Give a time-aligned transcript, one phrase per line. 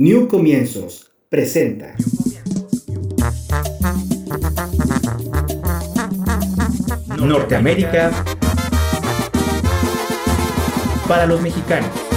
[0.00, 1.96] New Comienzos presenta.
[7.16, 8.12] Norteamérica
[11.08, 12.07] para los mexicanos.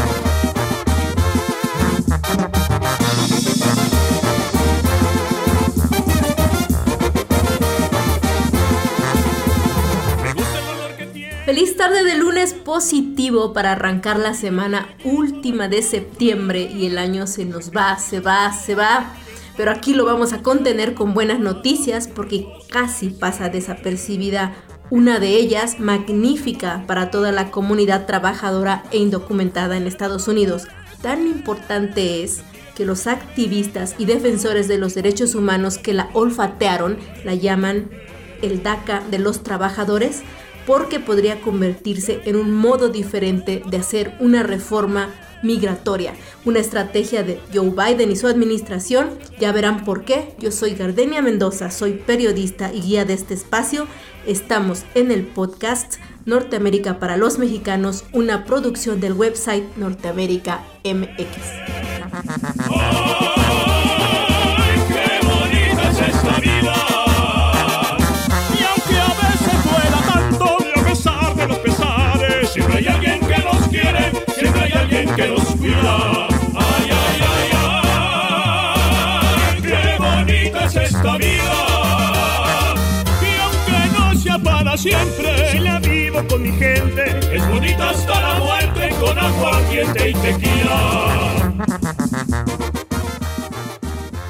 [11.82, 17.44] Tarde de lunes positivo para arrancar la semana última de septiembre y el año se
[17.44, 19.16] nos va, se va, se va.
[19.58, 24.54] Pero aquí lo vamos a contener con buenas noticias porque casi pasa desapercibida
[24.92, 30.68] una de ellas magnífica para toda la comunidad trabajadora e indocumentada en Estados Unidos.
[31.02, 32.44] Tan importante es
[32.76, 37.90] que los activistas y defensores de los derechos humanos que la olfatearon la llaman
[38.44, 40.22] el DACA de los trabajadores
[40.66, 45.10] porque podría convertirse en un modo diferente de hacer una reforma
[45.44, 46.14] migratoria,
[46.46, 49.10] una estrategia de Joe Biden y su administración.
[49.40, 50.36] Ya verán por qué.
[50.40, 53.88] Yo soy Gardenia Mendoza, soy periodista y guía de este espacio.
[54.26, 61.28] Estamos en el podcast Norteamérica para los Mexicanos, una producción del website Norteamérica MX.
[75.16, 76.28] que nos cuida.
[76.56, 77.50] Ay, ay, ay,
[79.54, 81.58] ay, qué bonita es esta vida.
[83.22, 88.22] Y aunque no sea para siempre, si la vivo con mi gente, es bonita hasta
[88.22, 91.54] la muerte con agua ardiente y tequila.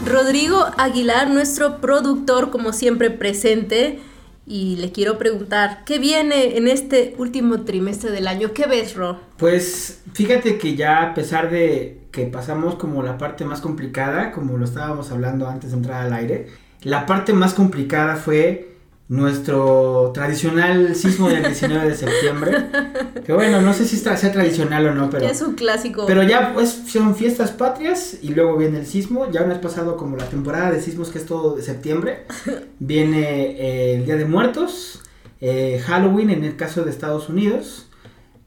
[0.05, 4.01] Rodrigo Aguilar, nuestro productor, como siempre presente
[4.45, 8.53] y le quiero preguntar, ¿qué viene en este último trimestre del año?
[8.53, 9.19] ¿Qué ves, Ro?
[9.37, 14.57] Pues fíjate que ya a pesar de que pasamos como la parte más complicada, como
[14.57, 16.47] lo estábamos hablando antes de entrar al aire,
[16.81, 18.70] la parte más complicada fue
[19.11, 22.57] nuestro tradicional sismo del 19 de septiembre.
[23.25, 25.27] Que bueno, no sé si sea tradicional o no, pero...
[25.27, 26.05] Es un clásico.
[26.07, 29.29] Pero ya pues son fiestas patrias y luego viene el sismo.
[29.29, 32.25] Ya no es pasado como la temporada de sismos que es todo de septiembre.
[32.79, 35.01] Viene eh, el Día de Muertos,
[35.39, 37.89] eh, Halloween en el caso de Estados Unidos,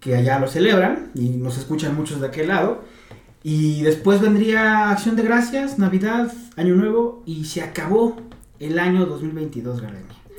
[0.00, 2.82] que allá lo celebran y nos escuchan muchos de aquel lado.
[3.42, 8.16] Y después vendría Acción de Gracias, Navidad, Año Nuevo y se acabó
[8.58, 9.80] el año 2022,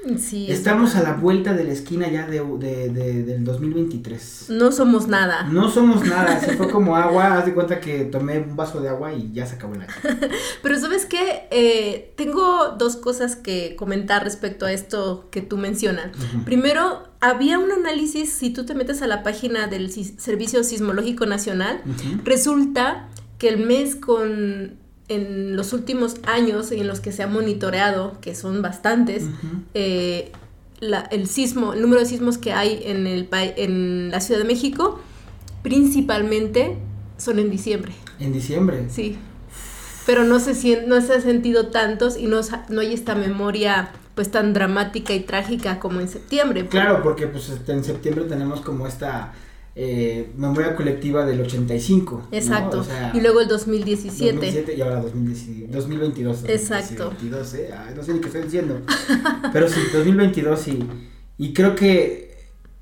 [0.05, 2.39] Estamos a la vuelta de la esquina ya de,
[2.89, 4.47] del 2023.
[4.49, 5.43] No somos nada.
[5.43, 8.89] No somos nada, se fue como agua, haz de cuenta que tomé un vaso de
[8.89, 9.93] agua y ya se acabó el año.
[10.61, 16.11] Pero sabes qué, eh, tengo dos cosas que comentar respecto a esto que tú mencionas.
[16.45, 21.81] Primero, había un análisis, si tú te metes a la página del Servicio Sismológico Nacional,
[22.23, 28.19] resulta que el mes con en los últimos años en los que se ha monitoreado,
[28.21, 29.25] que son bastantes,
[29.73, 30.31] eh,
[30.81, 34.99] el sismo, el número de sismos que hay en, el, en la Ciudad de México,
[35.61, 36.77] principalmente
[37.17, 37.93] son en diciembre.
[38.19, 38.85] ¿En diciembre?
[38.89, 39.17] Sí.
[40.05, 44.31] Pero no se, no se ha sentido tantos y no, no hay esta memoria pues
[44.31, 46.67] tan dramática y trágica como en septiembre.
[46.67, 49.33] Claro, porque pues este, en septiembre tenemos como esta
[49.77, 52.29] eh, memoria colectiva del 85.
[52.31, 52.85] Exacto.
[53.13, 54.33] y luego el 2017.
[54.33, 56.45] 2007 y ahora 2022.
[56.47, 57.05] Exacto.
[57.05, 57.69] 2022, ¿eh?
[57.93, 58.81] no sé ni qué estoy diciendo.
[59.53, 60.79] Pero sí, 2022 y,
[61.37, 62.25] y creo que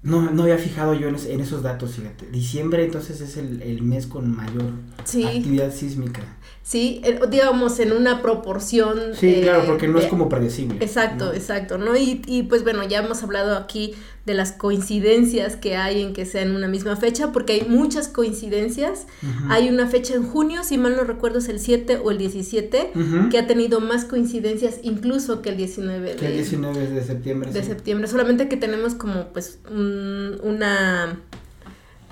[0.04, 2.28] no, no había fijado yo en, esos datos, fíjate.
[2.28, 6.22] Diciembre entonces es el, el mes con mayor actividad sísmica.
[6.62, 9.16] Sí, digamos en una proporción.
[9.16, 10.78] Sí, claro, porque no es como predecible.
[10.80, 11.96] Exacto, exacto, ¿no?
[11.98, 13.96] Y, y pues bueno, ya hemos hablado aquí
[14.26, 18.08] de las coincidencias que hay en que sea en una misma fecha, porque hay muchas
[18.08, 19.06] coincidencias.
[19.50, 22.92] Hay una fecha en junio, si mal no recuerdo es el 7 o el 17,
[23.30, 27.52] que ha tenido más coincidencias incluso que el 19 de, el 19 de septiembre.
[27.52, 31.20] De septiembre, solamente que tenemos como pues una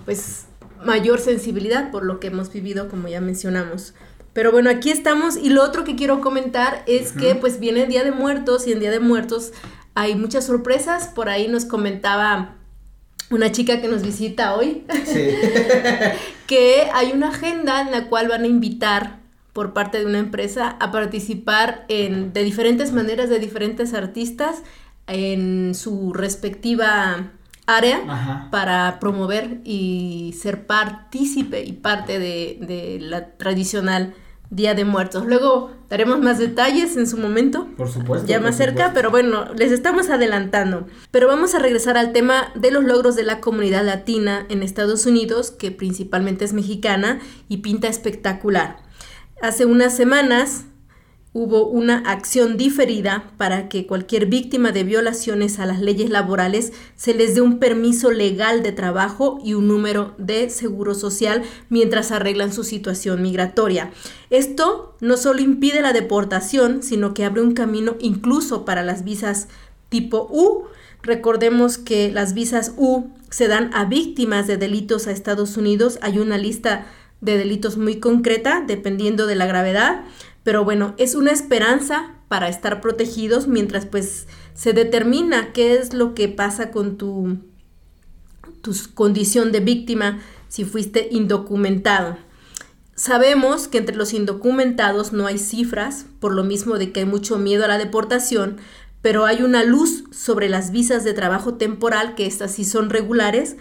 [0.03, 0.45] pues
[0.83, 3.93] mayor sensibilidad por lo que hemos vivido, como ya mencionamos.
[4.33, 7.89] Pero bueno, aquí estamos y lo otro que quiero comentar es que pues viene el
[7.89, 9.51] Día de Muertos y en Día de Muertos
[9.95, 11.07] hay muchas sorpresas.
[11.07, 12.55] Por ahí nos comentaba
[13.29, 14.83] una chica que nos visita hoy.
[16.47, 19.19] Que hay una agenda en la cual van a invitar
[19.53, 24.63] por parte de una empresa a participar en, de diferentes maneras de diferentes artistas
[25.07, 27.31] en su respectiva
[27.67, 34.13] área para promover y ser partícipe y parte de, de la tradicional
[34.51, 35.25] Día de Muertos.
[35.25, 37.69] Luego daremos más detalles en su momento.
[37.77, 38.27] Por supuesto.
[38.27, 40.87] Ya más cerca, pero bueno, les estamos adelantando.
[41.09, 45.05] Pero vamos a regresar al tema de los logros de la comunidad latina en Estados
[45.05, 48.75] Unidos, que principalmente es mexicana y pinta espectacular.
[49.41, 50.65] Hace unas semanas
[51.33, 57.13] hubo una acción diferida para que cualquier víctima de violaciones a las leyes laborales se
[57.13, 62.51] les dé un permiso legal de trabajo y un número de seguro social mientras arreglan
[62.51, 63.91] su situación migratoria.
[64.29, 69.47] Esto no solo impide la deportación, sino que abre un camino incluso para las visas
[69.87, 70.65] tipo U.
[71.01, 75.97] Recordemos que las visas U se dan a víctimas de delitos a Estados Unidos.
[76.01, 76.87] Hay una lista
[77.21, 80.03] de delitos muy concreta dependiendo de la gravedad.
[80.43, 86.13] Pero bueno, es una esperanza para estar protegidos mientras pues se determina qué es lo
[86.13, 87.37] que pasa con tu,
[88.61, 92.17] tu condición de víctima si fuiste indocumentado.
[92.95, 97.37] Sabemos que entre los indocumentados no hay cifras, por lo mismo de que hay mucho
[97.37, 98.57] miedo a la deportación,
[99.01, 103.55] pero hay una luz sobre las visas de trabajo temporal, que estas sí son regulares,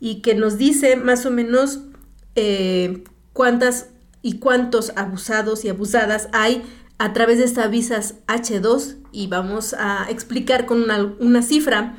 [0.00, 1.80] y que nos dice más o menos
[2.34, 3.88] eh, cuántas
[4.28, 6.62] y cuántos abusados y abusadas hay
[6.98, 11.96] a través de estas visas H2 y vamos a explicar con una, una, cifra.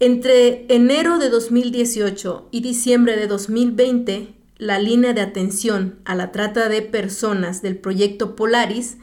[0.00, 6.68] Entre enero de 2018 y diciembre de 2020, la línea de atención a la trata
[6.68, 8.98] de personas del proyecto Polaris,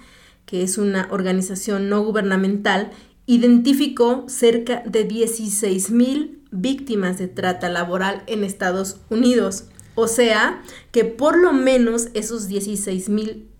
[0.46, 2.92] que es una organización no gubernamental,
[3.26, 9.66] identificó cerca de 16 mil víctimas de trata laboral en Estados Unidos.
[9.96, 10.62] O sea,
[10.92, 13.52] que por lo menos esos 16 mil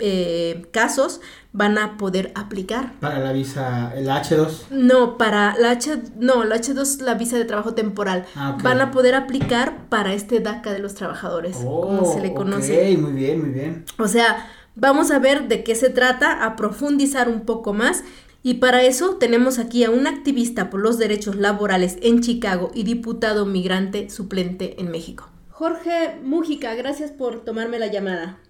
[0.00, 1.20] eh, casos
[1.52, 2.94] van a poder aplicar.
[2.98, 4.70] Para la visa, el H2.
[4.70, 8.26] No, para la H, no, la H2 la visa de trabajo temporal.
[8.34, 12.34] Ah, van a poder aplicar para este DACA de los trabajadores, como se le oh,
[12.34, 12.92] conoce.
[12.92, 13.84] Ok, muy bien, muy bien.
[13.98, 18.02] O sea, vamos a ver de qué se trata, a profundizar un poco más.
[18.42, 22.82] Y para eso tenemos aquí a un activista por los derechos laborales en Chicago y
[22.82, 25.30] diputado migrante suplente en México.
[25.54, 28.40] Jorge Mújica, gracias por tomarme la llamada.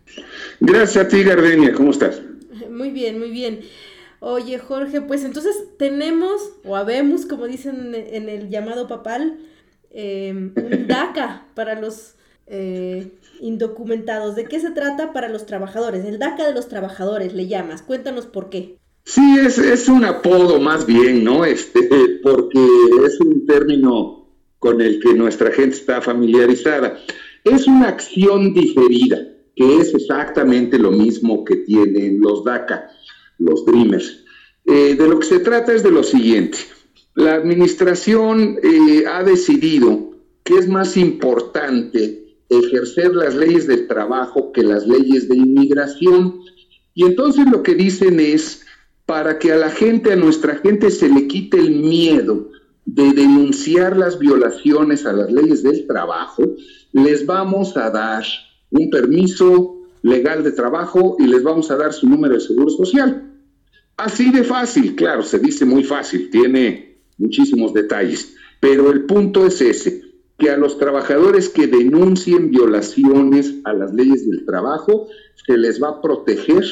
[0.61, 2.23] Gracias a ti, Gardenia, ¿cómo estás?
[2.71, 3.61] Muy bien, muy bien.
[4.21, 9.37] Oye, Jorge, pues entonces tenemos, o habemos, como dicen en el llamado papal,
[9.91, 12.15] em, un DACA para los
[12.47, 14.35] eh, indocumentados.
[14.35, 16.07] ¿De qué se trata para los trabajadores?
[16.07, 17.83] El DACA de los trabajadores, le llamas.
[17.83, 18.79] Cuéntanos por qué.
[19.05, 21.45] Sí, es, es un apodo más bien, ¿no?
[21.45, 21.83] Este,
[22.23, 22.67] porque
[23.07, 24.24] es un término
[24.65, 26.99] con el que nuestra gente está familiarizada.
[27.45, 29.19] Es una acción diferida,
[29.55, 32.89] que es exactamente lo mismo que tienen los DACA,
[33.39, 34.25] los Dreamers.
[34.65, 36.57] Eh, de lo que se trata es de lo siguiente.
[37.15, 44.63] La administración eh, ha decidido que es más importante ejercer las leyes del trabajo que
[44.63, 46.41] las leyes de inmigración.
[46.95, 48.65] Y entonces lo que dicen es,
[49.05, 52.54] para que a la gente, a nuestra gente se le quite el miedo
[52.87, 56.43] de denunciar las violaciones a las leyes del trabajo,
[56.93, 58.25] les vamos a dar
[58.71, 63.31] un permiso legal de trabajo y les vamos a dar su número de seguro social.
[63.97, 69.61] Así de fácil, claro, se dice muy fácil, tiene muchísimos detalles, pero el punto es
[69.61, 70.03] ese,
[70.37, 75.07] que a los trabajadores que denuncien violaciones a las leyes del trabajo
[75.47, 76.65] se les va a proteger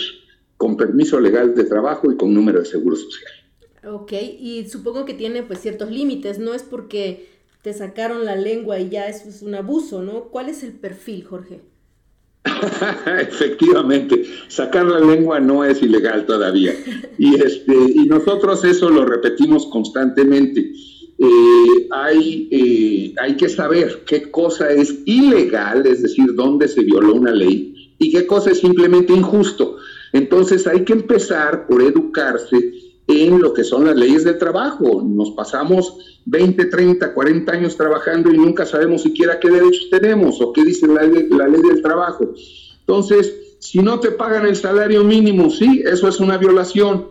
[0.56, 3.32] con permiso legal de trabajo y con número de seguro social.
[3.84, 7.29] Ok, y supongo que tiene pues ciertos límites, no es porque
[7.62, 10.25] te sacaron la lengua y ya eso es un abuso, ¿no?
[10.25, 11.61] ¿Cuál es el perfil, Jorge?
[13.29, 16.74] Efectivamente, sacar la lengua no es ilegal todavía.
[17.19, 20.72] Y, este, y nosotros eso lo repetimos constantemente.
[21.19, 27.15] Eh, hay, eh, hay que saber qué cosa es ilegal, es decir, dónde se violó
[27.15, 29.77] una ley, y qué cosa es simplemente injusto.
[30.12, 35.02] Entonces hay que empezar por educarse en lo que son las leyes de trabajo.
[35.02, 40.52] Nos pasamos 20, 30, 40 años trabajando y nunca sabemos siquiera qué derechos tenemos o
[40.52, 42.32] qué dice la ley, la ley del trabajo.
[42.80, 47.08] Entonces, si no te pagan el salario mínimo, sí, eso es una violación.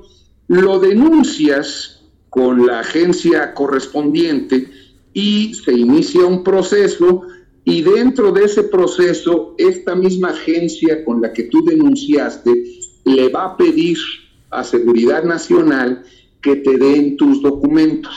[0.48, 4.70] Lo denuncias con la agencia correspondiente
[5.14, 7.24] y se inicia un proceso
[7.64, 12.64] y dentro de ese proceso, esta misma agencia con la que tú denunciaste
[13.06, 13.98] le va a pedir
[14.52, 16.04] a Seguridad Nacional
[16.42, 18.14] que te den tus documentos.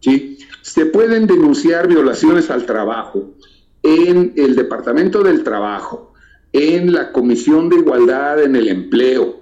[0.00, 0.38] ¿sí?
[0.62, 3.34] Se pueden denunciar violaciones al trabajo
[3.82, 6.12] en el Departamento del Trabajo,
[6.52, 9.40] en la Comisión de Igualdad en el Empleo,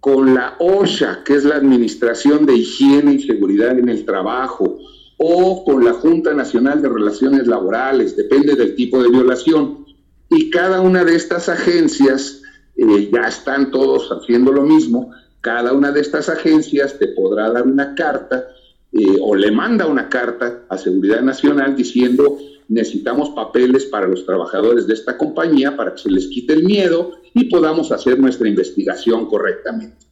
[0.00, 4.78] con la OSHA, que es la Administración de Higiene y Seguridad en el Trabajo,
[5.18, 9.84] o con la Junta Nacional de Relaciones Laborales, depende del tipo de violación.
[10.28, 12.42] Y cada una de estas agencias
[12.76, 15.10] eh, ya están todos haciendo lo mismo,
[15.40, 18.48] cada una de estas agencias te podrá dar una carta
[18.92, 22.38] eh, o le manda una carta a Seguridad Nacional diciendo
[22.68, 27.12] necesitamos papeles para los trabajadores de esta compañía para que se les quite el miedo
[27.34, 30.06] y podamos hacer nuestra investigación correctamente.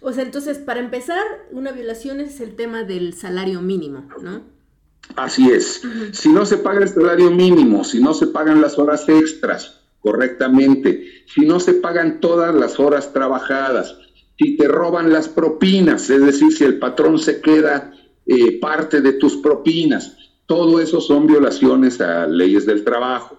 [0.00, 1.22] O sea, entonces, para empezar,
[1.52, 4.42] una violación es el tema del salario mínimo, ¿no?
[5.14, 5.82] Así es.
[6.12, 11.06] Si no se paga el salario mínimo, si no se pagan las horas extras correctamente,
[11.26, 13.96] si no se pagan todas las horas trabajadas,
[14.38, 17.92] si te roban las propinas, es decir, si el patrón se queda
[18.26, 20.16] eh, parte de tus propinas,
[20.46, 23.38] todo eso son violaciones a leyes del trabajo.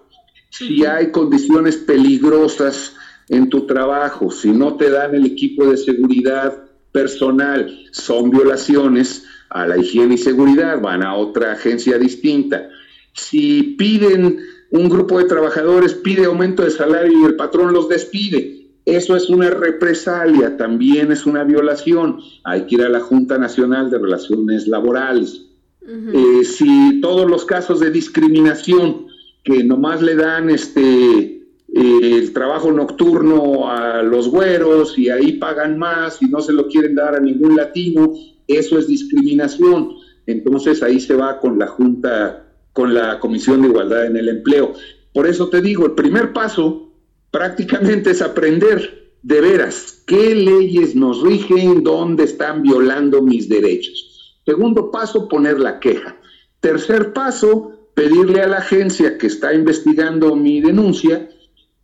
[0.50, 2.94] Si hay condiciones peligrosas
[3.28, 9.66] en tu trabajo, si no te dan el equipo de seguridad personal, son violaciones a
[9.66, 12.68] la higiene y seguridad, van a otra agencia distinta.
[13.12, 14.40] Si piden
[14.70, 18.57] un grupo de trabajadores, pide aumento de salario y el patrón los despide,
[18.96, 22.20] eso es una represalia, también es una violación.
[22.44, 25.44] Hay que ir a la Junta Nacional de Relaciones Laborales.
[25.86, 29.06] Eh, si todos los casos de discriminación
[29.42, 31.38] que nomás le dan este
[31.74, 36.68] eh, el trabajo nocturno a los güeros y ahí pagan más y no se lo
[36.68, 38.12] quieren dar a ningún latino,
[38.46, 39.92] eso es discriminación.
[40.26, 44.72] Entonces ahí se va con la Junta, con la Comisión de Igualdad en el Empleo.
[45.12, 46.87] Por eso te digo, el primer paso
[47.30, 54.40] prácticamente es aprender de veras qué leyes nos rigen, dónde están violando mis derechos.
[54.46, 56.16] Segundo paso, poner la queja.
[56.60, 61.28] Tercer paso, pedirle a la agencia que está investigando mi denuncia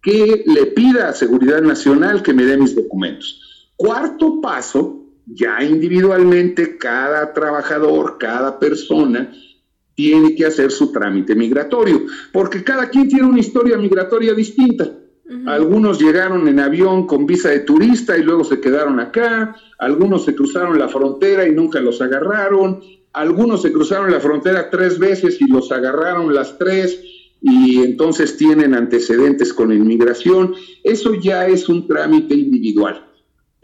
[0.01, 3.73] que le pida a Seguridad Nacional que me dé mis documentos.
[3.77, 9.33] Cuarto paso, ya individualmente cada trabajador, cada persona
[9.95, 14.91] tiene que hacer su trámite migratorio, porque cada quien tiene una historia migratoria distinta.
[15.47, 20.35] Algunos llegaron en avión con visa de turista y luego se quedaron acá, algunos se
[20.35, 22.81] cruzaron la frontera y nunca los agarraron,
[23.15, 27.01] algunos se cruzaron la frontera tres veces y los agarraron las tres
[27.41, 30.55] y entonces tienen antecedentes con inmigración.
[30.83, 33.05] Eso ya es un trámite individual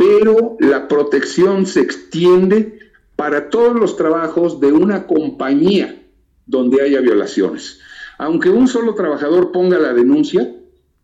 [0.00, 2.79] pero la protección se extiende
[3.17, 6.02] para todos los trabajos de una compañía
[6.47, 7.81] donde haya violaciones.
[8.17, 10.57] Aunque un solo trabajador ponga la denuncia,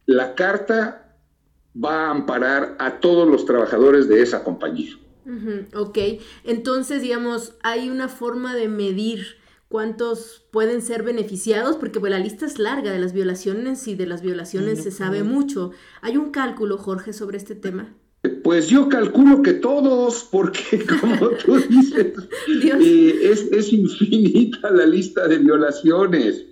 [0.07, 1.17] la carta
[1.77, 4.97] va a amparar a todos los trabajadores de esa compañía.
[5.75, 5.99] ok,
[6.45, 9.37] entonces digamos, hay una forma de medir
[9.69, 14.07] cuántos pueden ser beneficiados, porque pues, la lista es larga de las violaciones y de
[14.07, 15.73] las violaciones se sabe mucho.
[16.03, 17.95] ¿Hay un cálculo, Jorge, sobre este tema?
[18.43, 22.13] Pues yo calculo que todos, porque como tú dices,
[22.49, 26.46] eh, es, infinita la lista de violaciones.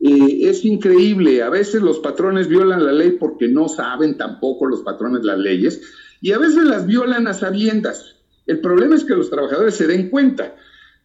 [0.00, 1.42] Eh, es increíble.
[1.42, 5.80] A veces los patrones violan la ley porque no saben tampoco los patrones las leyes
[6.20, 8.16] y a veces las violan a sabiendas.
[8.46, 10.56] El problema es que los trabajadores se den cuenta,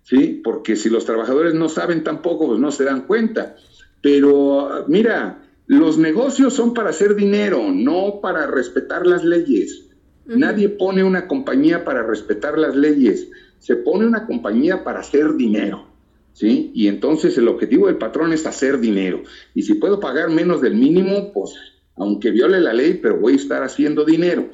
[0.03, 0.41] ¿sí?
[0.43, 3.55] Porque si los trabajadores no saben tampoco, pues no se dan cuenta.
[4.01, 9.87] Pero mira, los negocios son para hacer dinero, no para respetar las leyes.
[10.25, 13.27] Nadie pone una compañía para respetar las leyes,
[13.59, 15.92] se pone una compañía para hacer dinero.
[16.33, 16.71] ¿Sí?
[16.73, 19.23] Y entonces el objetivo del patrón es hacer dinero.
[19.53, 21.53] Y si puedo pagar menos del mínimo, pues
[21.95, 24.49] aunque viole la ley, pero voy a estar haciendo dinero.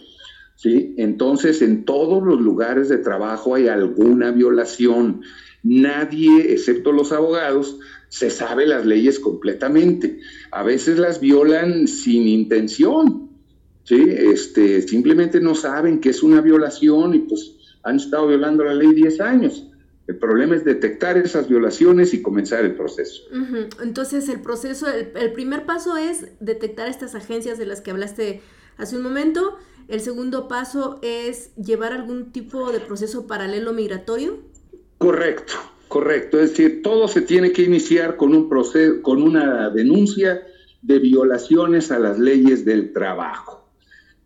[0.56, 0.94] ¿Sí?
[0.98, 5.22] Entonces en todos los lugares de trabajo hay alguna violación.
[5.64, 10.20] Nadie, excepto los abogados, se sabe las leyes completamente.
[10.52, 13.30] A veces las violan sin intención,
[13.84, 14.04] ¿sí?
[14.10, 18.94] Este, simplemente no saben que es una violación y pues han estado violando la ley
[18.94, 19.69] 10 años.
[20.10, 23.22] El problema es detectar esas violaciones y comenzar el proceso.
[23.80, 28.42] Entonces, el proceso, el, primer paso es detectar estas agencias de las que hablaste
[28.78, 29.60] hace un momento.
[29.88, 34.40] El segundo paso es llevar algún tipo de proceso paralelo migratorio.
[34.98, 35.54] Correcto,
[35.88, 36.40] correcto.
[36.40, 40.42] Es decir, todo se tiene que iniciar con un proceso, con una denuncia
[40.82, 43.70] de violaciones a las leyes del trabajo.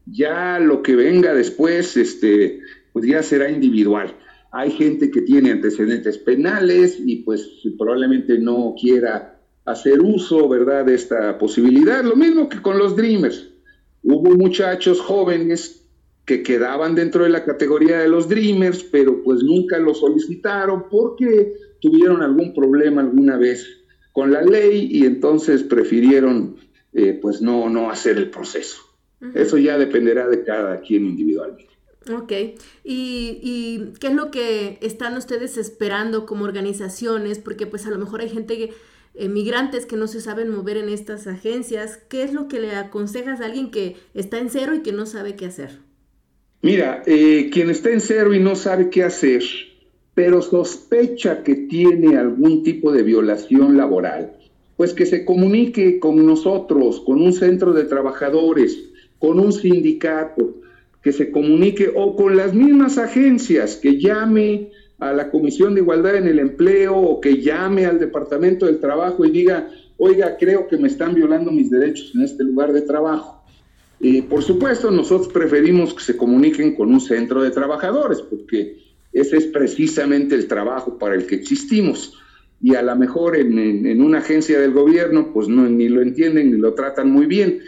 [0.05, 2.61] Ya lo que venga después, este,
[2.93, 4.15] pues ya será individual.
[4.55, 10.93] Hay gente que tiene antecedentes penales y pues probablemente no quiera hacer uso, ¿verdad?, de
[10.93, 12.03] esta posibilidad.
[12.03, 13.49] Lo mismo que con los Dreamers.
[14.03, 15.87] Hubo muchachos jóvenes
[16.25, 21.53] que quedaban dentro de la categoría de los Dreamers, pero pues nunca lo solicitaron porque
[21.81, 23.67] tuvieron algún problema alguna vez
[24.11, 26.57] con la ley y entonces prefirieron
[26.93, 28.81] eh, pues no, no hacer el proceso.
[29.33, 31.72] Eso ya dependerá de cada quien individualmente.
[32.11, 32.33] Ok,
[32.83, 37.39] ¿Y, qué es lo que están ustedes esperando como organizaciones?
[37.39, 38.73] Porque pues a lo mejor hay gente que,
[39.15, 41.99] emigrantes que no se saben mover en estas agencias.
[42.09, 45.05] ¿Qué es lo que le aconsejas a alguien que está en cero y que no
[45.05, 45.79] sabe qué hacer?
[46.61, 49.43] Mira, eh, quien está en cero y no sabe qué hacer,
[50.13, 54.33] pero sospecha que tiene algún tipo de violación laboral,
[54.77, 58.77] pues que se comunique con nosotros, con un centro de trabajadores,
[59.19, 60.55] con un sindicato,
[61.03, 66.15] que se comunique o con las mismas agencias, que llame a la Comisión de Igualdad
[66.15, 70.77] en el Empleo o que llame al Departamento del Trabajo y diga, oiga, creo que
[70.77, 73.43] me están violando mis derechos en este lugar de trabajo.
[73.99, 78.77] Y por supuesto, nosotros preferimos que se comuniquen con un centro de trabajadores, porque
[79.11, 82.17] ese es precisamente el trabajo para el que existimos.
[82.61, 86.57] Y a lo mejor en, una agencia del gobierno, pues no, ni lo entienden ni
[86.57, 87.59] lo tratan muy bien.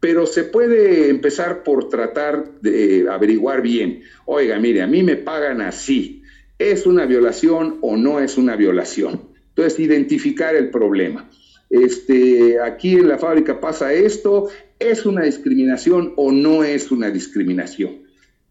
[0.00, 4.02] Pero se puede empezar por tratar de averiguar bien.
[4.24, 6.22] Oiga, mire, a mí me pagan así.
[6.58, 9.28] ¿Es una violación o no es una violación?
[9.50, 11.28] Entonces, identificar el problema.
[11.70, 18.02] Este, aquí en la fábrica pasa esto, ¿es una discriminación o no es una discriminación?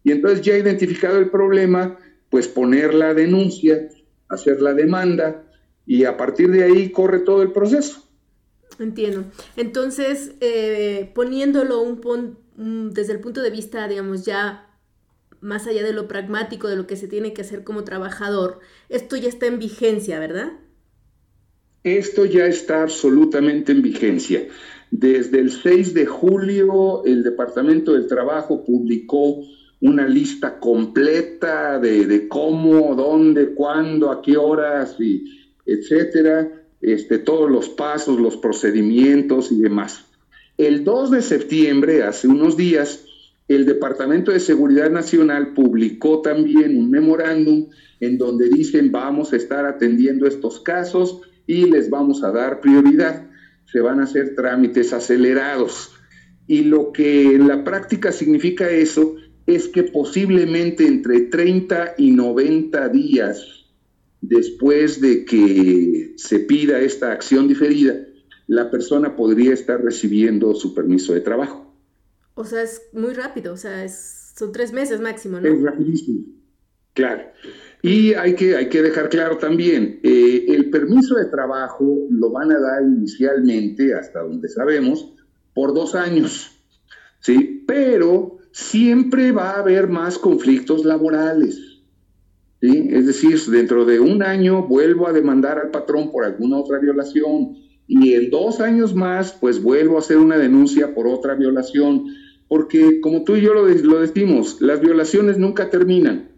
[0.02, 1.98] Y entonces ya identificado el problema,
[2.30, 3.88] pues poner la denuncia,
[4.28, 5.44] hacer la demanda
[5.86, 8.09] y a partir de ahí corre todo el proceso.
[8.80, 9.24] Entiendo.
[9.56, 12.38] Entonces, eh, poniéndolo un,
[12.94, 14.66] desde el punto de vista, digamos, ya
[15.40, 19.16] más allá de lo pragmático, de lo que se tiene que hacer como trabajador, esto
[19.16, 20.52] ya está en vigencia, ¿verdad?
[21.84, 24.46] Esto ya está absolutamente en vigencia.
[24.90, 29.42] Desde el 6 de julio, el Departamento del Trabajo publicó
[29.82, 35.24] una lista completa de, cómo, dónde, cuándo, a qué horas, y
[35.64, 40.06] etcétera, este, todos los pasos, los procedimientos y demás.
[40.56, 43.04] El 2 de septiembre, hace unos días,
[43.48, 47.68] el Departamento de Seguridad Nacional publicó también un memorándum
[47.98, 53.26] en donde dicen vamos a estar atendiendo estos casos y les vamos a dar prioridad.
[53.66, 55.92] Se van a hacer trámites acelerados.
[56.46, 62.88] Y lo que en la práctica significa eso es que posiblemente entre 30 y 90
[62.90, 63.59] días
[64.20, 67.94] después de que se pida esta acción diferida,
[68.46, 71.74] la persona podría estar recibiendo su permiso de trabajo.
[72.34, 75.48] O sea, es muy rápido, o sea, son tres meses máximo, ¿no?
[75.48, 76.24] Es rapidísimo,
[76.94, 77.22] claro.
[77.82, 82.52] Y hay que, hay que dejar claro también, eh, el permiso de trabajo lo van
[82.52, 85.14] a dar inicialmente, hasta donde sabemos,
[85.54, 86.50] por dos años,
[87.20, 87.64] ¿sí?
[87.66, 91.69] Pero siempre va a haber más conflictos laborales.
[92.60, 92.88] ¿Sí?
[92.90, 97.56] Es decir, dentro de un año vuelvo a demandar al patrón por alguna otra violación
[97.86, 102.06] y en dos años más, pues vuelvo a hacer una denuncia por otra violación,
[102.48, 106.28] porque como tú y yo lo, lo decimos, las violaciones nunca terminan.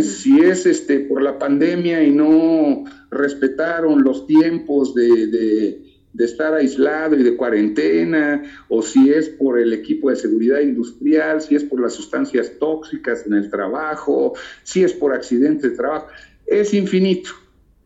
[0.00, 5.83] Si es este, por la pandemia y no respetaron los tiempos de de
[6.18, 11.56] estar aislado y de cuarentena, o si es por el equipo de seguridad industrial, si
[11.56, 16.06] es por las sustancias tóxicas en el trabajo, si es por accidentes de trabajo,
[16.46, 17.30] es infinito.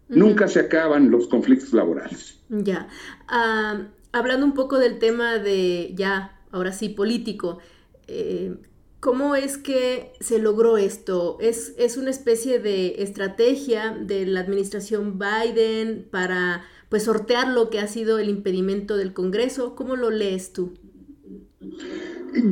[0.09, 2.39] Nunca se acaban los conflictos laborales.
[2.49, 2.89] Ya.
[3.29, 7.59] Ah, hablando un poco del tema de, ya, ahora sí, político,
[8.07, 8.55] eh,
[9.01, 11.39] ¿Cómo es que se logró esto?
[11.41, 17.81] ¿Es, ¿Es, una especie de estrategia de la administración Biden para pues sortear lo que
[17.81, 19.75] ha sido el impedimento del Congreso.
[19.75, 20.75] ¿Cómo lo lees tú?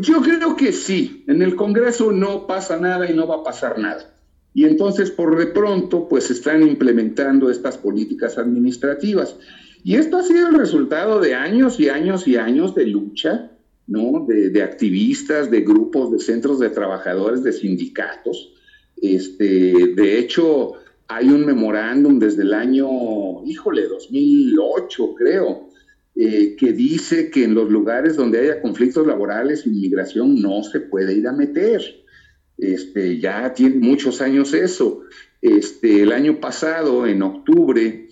[0.00, 1.24] Yo creo que sí.
[1.26, 4.14] En el Congreso no pasa nada y no va a pasar nada.
[4.52, 9.36] Y entonces, por de pronto, pues están implementando estas políticas administrativas.
[9.84, 13.52] Y esto ha sido el resultado de años y años y años de lucha,
[13.86, 14.24] ¿no?
[14.26, 18.52] De, de activistas, de grupos, de centros de trabajadores, de sindicatos.
[18.96, 20.74] Este, de hecho,
[21.08, 25.68] hay un memorándum desde el año, híjole, 2008 creo,
[26.14, 31.14] eh, que dice que en los lugares donde haya conflictos laborales, inmigración no se puede
[31.14, 31.82] ir a meter.
[32.58, 35.02] Este, ya tiene muchos años eso.
[35.42, 38.08] Este, el año pasado, en octubre,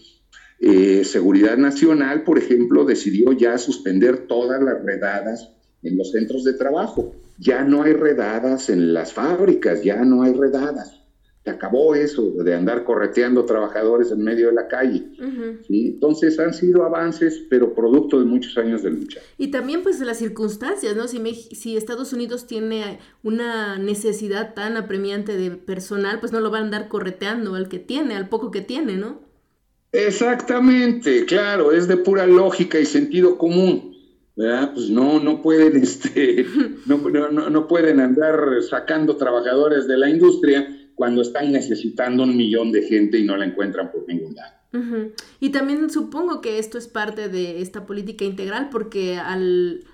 [0.60, 5.50] eh, Seguridad Nacional, por ejemplo, decidió ya suspender todas las redadas
[5.84, 7.14] en los centros de trabajo.
[7.38, 11.04] Ya no hay redadas en las fábricas, ya no hay redadas
[11.44, 15.04] se acabó eso de andar correteando trabajadores en medio de la calle.
[15.68, 19.20] Entonces han sido avances, pero producto de muchos años de lucha.
[19.36, 21.06] Y también pues de las circunstancias, ¿no?
[21.06, 21.20] Si,
[21.54, 26.64] si Estados Unidos tiene una necesidad tan apremiante de personal, pues no lo van a
[26.64, 29.20] andar correteando al que tiene, al poco que tiene, ¿no?
[29.92, 33.93] Exactamente, claro, es de pura lógica y sentido común.
[34.36, 34.72] ¿Verdad?
[34.74, 36.46] Pues no, no pueden, este,
[36.86, 42.72] no, no, no pueden andar sacando trabajadores de la industria cuando están necesitando un millón
[42.72, 44.54] de gente y no la encuentran por ningún lado.
[45.38, 49.84] Y también supongo que esto es parte de esta política integral porque al,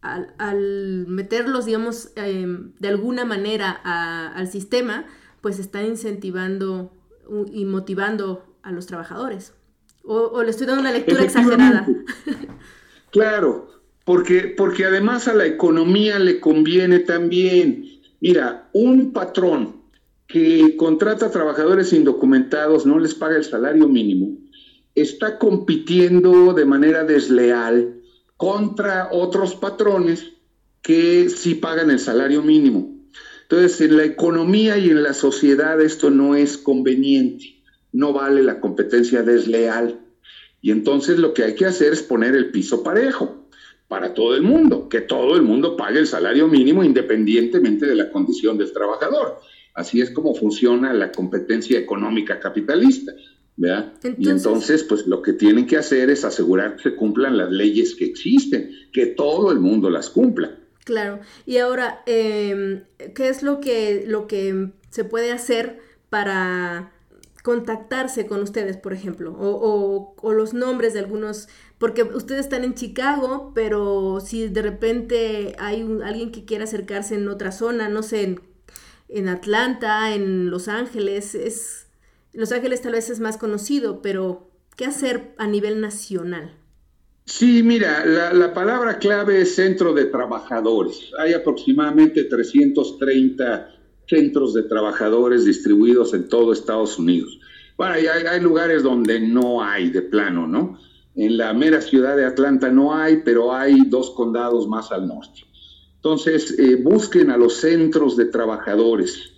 [0.00, 5.04] al, meterlos, digamos, em, de alguna manera al sistema,
[5.42, 6.90] pues están incentivando
[7.52, 9.52] y motivando a los trabajadores.
[10.02, 11.86] O, le estoy dando una lectura exagerada.
[13.10, 13.73] claro,
[14.04, 18.00] porque, porque además a la economía le conviene también.
[18.20, 19.82] Mira, un patrón
[20.26, 24.38] que contrata trabajadores indocumentados, no les paga el salario mínimo,
[24.94, 28.00] está compitiendo de manera desleal
[28.36, 30.32] contra otros patrones
[30.82, 32.94] que sí pagan el salario mínimo.
[33.42, 37.62] Entonces, en la economía y en la sociedad esto no es conveniente,
[37.92, 40.00] no vale la competencia desleal.
[40.60, 43.43] Y entonces lo que hay que hacer es poner el piso parejo
[43.94, 48.10] para todo el mundo, que todo el mundo pague el salario mínimo independientemente de la
[48.10, 49.38] condición del trabajador.
[49.72, 53.12] Así es como funciona la competencia económica capitalista.
[53.56, 53.92] ¿verdad?
[54.18, 57.94] y entonces, pues lo que tienen que hacer es asegurar que se cumplan las leyes
[57.94, 60.58] que existen, que todo el mundo las cumpla.
[60.82, 61.20] Claro.
[61.46, 62.82] Y ahora, em,
[63.14, 65.78] ¿qué es lo que, lo que se puede hacer
[66.10, 66.93] para
[67.44, 69.36] contactarse con ustedes, por ejemplo?
[69.38, 75.82] O, los nombres de algunos, porque ustedes están en Chicago, pero si de repente hay
[76.02, 78.38] alguien que quiera acercarse en otra zona, no sé,
[79.10, 81.86] en, Atlanta, en Los Ángeles, es...
[82.32, 86.56] Los Ángeles tal vez es más conocido, pero ¿qué hacer a nivel nacional?
[87.26, 91.10] Sí, mira, la, palabra clave es centro de trabajadores.
[91.18, 93.73] Hay aproximadamente 330
[94.08, 97.38] centros de trabajadores distribuidos en todo Estados Unidos.
[97.76, 100.78] Bueno, hay, lugares donde no hay de plano, ¿no?
[101.16, 105.40] En la mera ciudad de Atlanta no hay, pero hay dos condados más al norte.
[105.96, 109.32] Entonces, eh, busquen a los centros de trabajadores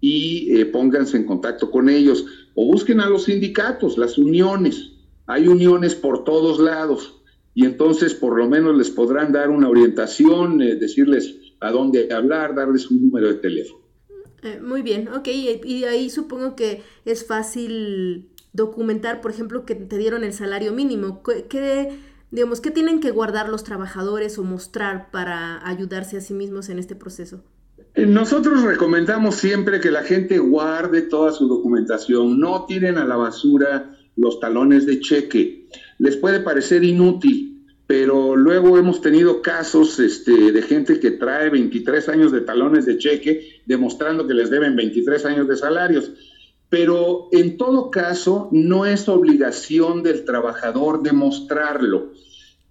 [0.00, 4.92] y eh, pónganse en contacto con ellos o busquen a los sindicatos, las uniones.
[5.26, 7.20] Hay uniones por todos lados
[7.54, 12.54] y entonces por lo menos les podrán dar una orientación, eh, decirles a dónde hablar,
[12.54, 13.85] darles un número de teléfono.
[14.42, 19.98] Eh, muy bien, ok, y ahí supongo que es fácil documentar, por ejemplo, que te
[19.98, 21.22] dieron el salario mínimo.
[21.22, 21.98] ¿Qué,
[22.30, 26.78] digamos, ¿qué tienen que guardar los trabajadores o mostrar para ayudarse a sí mismos en
[26.78, 27.42] este proceso?
[27.94, 33.16] Eh, nosotros recomendamos siempre que la gente guarde toda su documentación, no tiren a la
[33.16, 35.66] basura los talones de cheque
[35.98, 37.55] les puede parecer inútil,
[37.86, 42.98] pero luego hemos tenido casos este, de gente que trae 23 años de talones de
[42.98, 46.10] cheque demostrando que les deben 23 años de salarios.
[46.68, 52.12] Pero en todo caso, no es obligación del trabajador demostrarlo.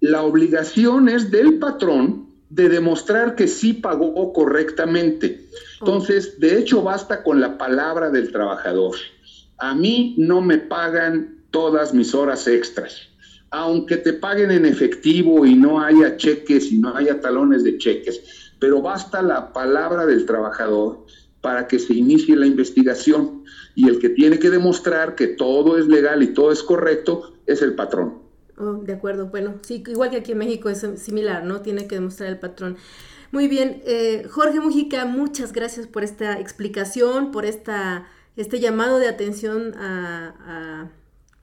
[0.01, 5.47] La obligación es del patrón de demostrar que sí pagó correctamente.
[5.79, 8.97] Entonces, de hecho, basta con la palabra del trabajador.
[9.57, 13.14] A mí no me pagan todas mis horas extras
[13.55, 18.51] aunque te paguen en efectivo y no haya cheques y no haya talones de cheques,
[18.59, 21.05] pero basta la palabra del trabajador
[21.39, 25.87] para que se inicie la investigación y el que tiene que demostrar que todo es
[25.87, 28.15] legal y todo es correcto es el patrón.
[28.57, 31.61] Oh, de acuerdo, bueno, sí, igual que aquí en México es similar, ¿no?
[31.61, 32.75] Tiene que demostrar el patrón.
[33.31, 39.07] Muy bien, eh, Jorge Mujica, muchas gracias por esta explicación, por esta, este llamado de
[39.07, 40.89] atención a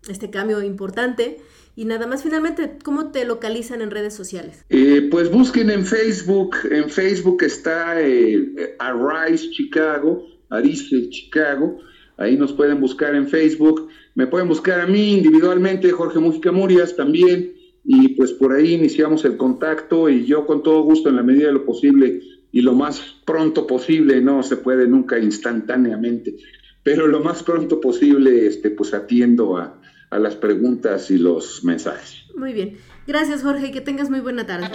[0.09, 1.41] este cambio importante.
[1.75, 4.65] Y nada más, finalmente, ¿cómo te localizan en redes sociales?
[4.69, 6.57] Eh, pues busquen en Facebook.
[6.71, 11.79] En Facebook está eh, Arise Chicago, Arise Chicago.
[12.19, 13.89] Ahí nos pueden buscar en Facebook.
[14.15, 17.55] Me pueden buscar a mí individualmente, Jorge Música Murias también.
[17.85, 21.47] Y pues por ahí iniciamos el contacto y yo con todo gusto en la medida
[21.47, 22.21] de lo posible
[22.53, 26.37] y lo más pronto posible, no se puede nunca instantáneamente,
[26.83, 29.81] pero lo más pronto posible, este, pues atiendo a,
[30.13, 32.25] a las preguntas y los mensajes.
[32.37, 32.77] Muy bien.
[33.07, 34.69] Gracias, Jorge, que tengas muy buena tarde.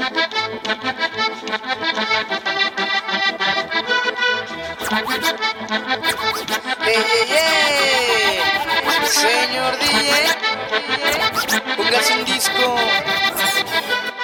[9.06, 10.12] Señor DJ,
[11.78, 12.76] póngase un disco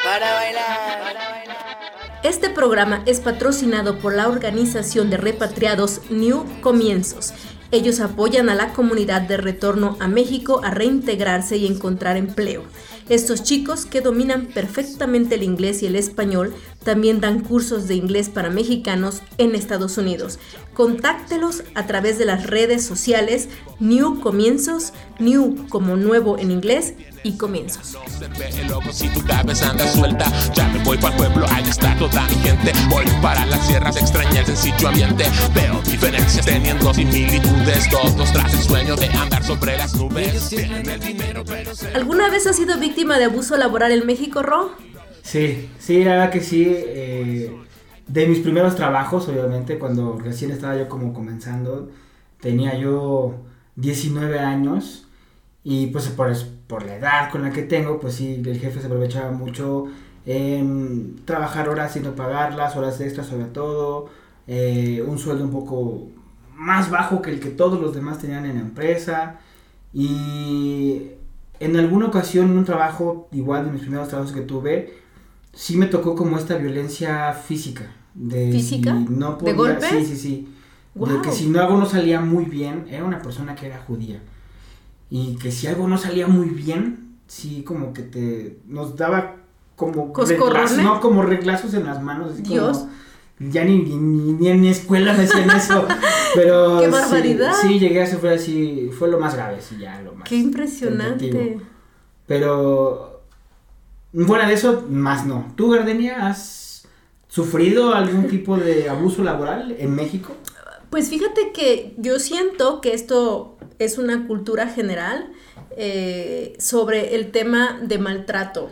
[0.04, 0.84] para bailar.
[2.24, 7.34] Este programa es patrocinado por la organización de repatriados New Comienzos
[7.74, 12.62] ellos apoyan a la comunidad de retorno a México a reintegrarse y encontrar empleo.
[13.10, 18.30] Estos chicos, que dominan perfectamente el inglés y el español, también dan cursos de inglés
[18.30, 20.40] para mexicanos en Estados Unidos.
[20.74, 26.94] Contáctelos a través de las redes sociales New Comienzos, New como nuevo en inglés
[27.24, 27.98] y comienzos.
[28.92, 32.36] Si tu cabeza anda suelta, ya me voy para el pueblo, ahí está toda mi
[32.36, 32.72] gente.
[32.90, 35.26] Voy para las sierras, extraña el sencillo ambiente.
[35.54, 40.52] Veo diferencias teniendo similitudes, todos tras el sueño de andar sobre las nubes.
[40.54, 44.72] El dinero, pero ¿Alguna vez has sido víctima de abuso laboral en México, Ro?
[45.24, 46.66] Sí, sí, la verdad que sí.
[46.70, 47.52] Eh,
[48.08, 51.90] de mis primeros trabajos, obviamente, cuando recién estaba yo como comenzando,
[52.42, 53.36] tenía yo
[53.76, 55.08] 19 años
[55.64, 56.32] y pues por,
[56.68, 59.88] por la edad con la que tengo, pues sí, el jefe se aprovechaba mucho
[61.26, 64.10] trabajar horas sin no pagarlas, horas extras sobre todo,
[64.48, 66.08] eh, un sueldo un poco
[66.56, 69.40] más bajo que el que todos los demás tenían en la empresa.
[69.94, 71.12] Y
[71.60, 75.03] en alguna ocasión, en un trabajo, igual de mis primeros trabajos que tuve,
[75.54, 77.92] sí me tocó como esta violencia física.
[78.14, 78.92] De ¿Física?
[79.08, 79.90] si no ¿De podía- golpes?
[79.90, 80.48] Sí, sí, sí.
[80.96, 84.22] De que si no algo no salía muy bien, era una persona que era judía.
[85.10, 89.38] Y que si algo no salía muy bien, sí como que te nos daba
[89.76, 92.86] como reglazos, no como reglazos en las manos, como- Dios.
[93.40, 95.88] ya ni, ni, en mi escuela me hacían eso,
[96.36, 97.54] pero ¡Qué sí, barbaridad!
[97.60, 100.30] Sí, llegué a sufrir así, fue lo más grave, sí, ya lo más.
[100.30, 101.30] Qué impresionante.
[101.30, 101.62] tentativo.
[102.28, 103.13] Pero
[104.14, 105.54] fuera de eso, más no.
[105.56, 106.88] ¿Tú, Gardenia, has
[107.28, 110.36] sufrido algún tipo de abuso laboral en México?
[110.90, 115.32] Pues fíjate que yo siento que esto es una cultura general
[115.76, 118.70] eh, sobre el tema de maltrato,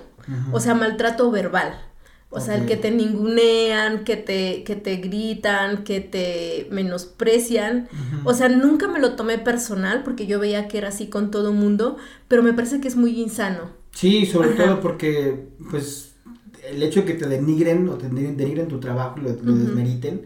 [0.52, 1.82] o sea, maltrato verbal.
[2.34, 7.90] O sea, el que te ningunean, que te, que te gritan, que te menosprecian.
[8.24, 11.52] O sea, nunca me lo tomé personal porque yo veía que era así con todo
[11.52, 11.98] mundo,
[12.30, 13.81] pero me parece que es muy insano.
[14.02, 14.66] Sí, sobre Ajá.
[14.66, 16.16] todo porque, pues,
[16.68, 20.26] el hecho de que te denigren o te denigren, tu trabajo y lo, lo desmeriten,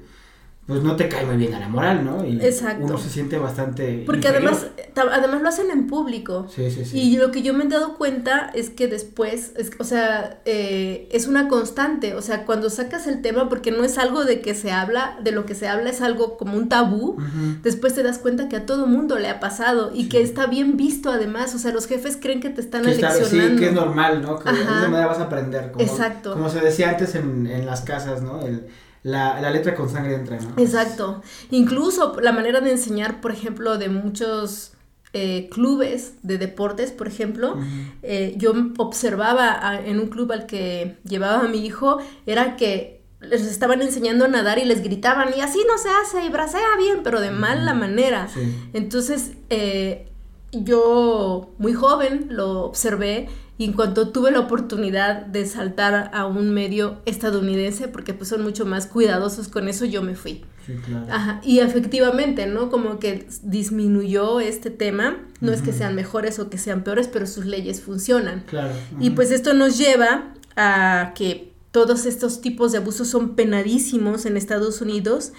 [0.67, 2.25] pues no te cae muy bien a la moral, ¿no?
[2.25, 2.85] Y Exacto.
[2.85, 4.01] uno se siente bastante.
[4.03, 4.51] Porque inferior.
[4.95, 6.47] además, además lo hacen en público.
[6.49, 6.99] Sí, sí, sí.
[6.99, 11.07] Y lo que yo me he dado cuenta es que después, es- o sea, eh,
[11.11, 14.55] es una constante, o sea, cuando sacas el tema, porque no es algo de que
[14.55, 17.17] se habla, de lo que se habla es algo como un tabú,
[17.61, 20.09] después te das cuenta que a todo mundo le ha pasado y Sí.
[20.09, 23.11] que está bien visto además, o sea, los jefes creen que te están Que está-
[23.11, 24.39] sí, que es normal, ¿no?
[24.39, 25.71] Que de esa manera vas a aprender.
[25.71, 26.33] Como, Exacto.
[26.33, 28.41] Como se decía antes en, en las casas, ¿no?
[28.41, 28.65] El,
[29.13, 30.53] la, la letra con sangre entra, ¿no?
[30.57, 31.21] Exacto.
[31.51, 34.71] Incluso la manera de enseñar, por ejemplo, de muchos
[35.13, 37.55] eh, clubes de deportes, por ejemplo,
[38.03, 43.01] eh, yo observaba a- en un club al que llevaba a mi hijo, era que
[43.21, 46.75] les estaban enseñando a nadar y les gritaban, y así no se hace, y bracea
[46.77, 48.27] bien, pero de mala manera.
[48.27, 48.41] Sí.
[48.73, 50.07] Entonces, eh,
[50.51, 56.53] yo muy joven lo observé y en cuanto tuve la oportunidad de saltar a un
[56.53, 60.43] medio estadounidense, porque pues son mucho más cuidadosos con eso, yo me fui.
[60.65, 61.05] Sí, claro.
[61.09, 62.69] Ajá, y efectivamente, ¿no?
[62.69, 67.27] Como que disminuyó este tema, no es que sean mejores o que sean peores, pero
[67.27, 68.43] sus leyes funcionan.
[68.47, 68.73] Claro.
[68.99, 74.37] Y pues esto nos lleva a que todos estos tipos de abusos son penadísimos en
[74.37, 75.33] Estados Unidos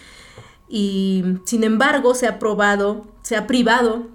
[0.68, 4.08] y sin embargo se ha probado, se ha privado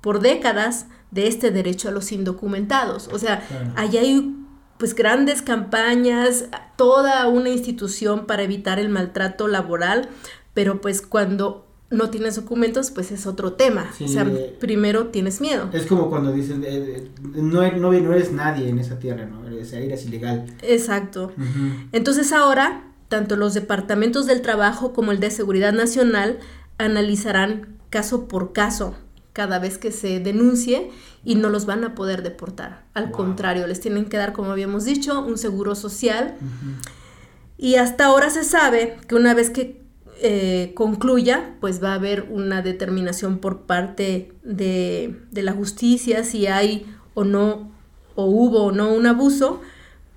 [0.00, 3.08] por décadas de este derecho a los indocumentados.
[3.12, 3.72] O sea, Claro.
[3.76, 4.36] allá hay
[4.78, 6.46] pues grandes campañas,
[6.76, 10.08] toda una institución para evitar el maltrato laboral,
[10.52, 13.86] pero pues cuando no tienes documentos, pues es otro tema.
[13.96, 14.04] Sí.
[14.04, 14.26] O sea,
[14.58, 15.70] primero tienes miedo.
[15.72, 19.46] Es como cuando dicen, eh, eh, no, no, no eres nadie en esa tierra, ¿no?
[19.46, 20.46] Eres, eres ilegal.
[20.62, 21.32] Exacto.
[21.92, 26.40] Entonces ahora, tanto los departamentos del trabajo como el de seguridad nacional
[26.78, 28.96] analizarán caso por caso
[29.34, 30.90] cada vez que se denuncie
[31.24, 32.84] y no los van a poder deportar.
[32.94, 33.12] Al Wow.
[33.12, 36.36] contrario, les tienen que dar, como habíamos dicho, un seguro social.
[37.58, 39.82] Y hasta ahora se sabe que una vez que
[40.22, 46.46] eh, concluya, pues va a haber una determinación por parte de, de la justicia si
[46.46, 47.70] hay o no,
[48.14, 49.60] o hubo o no un abuso,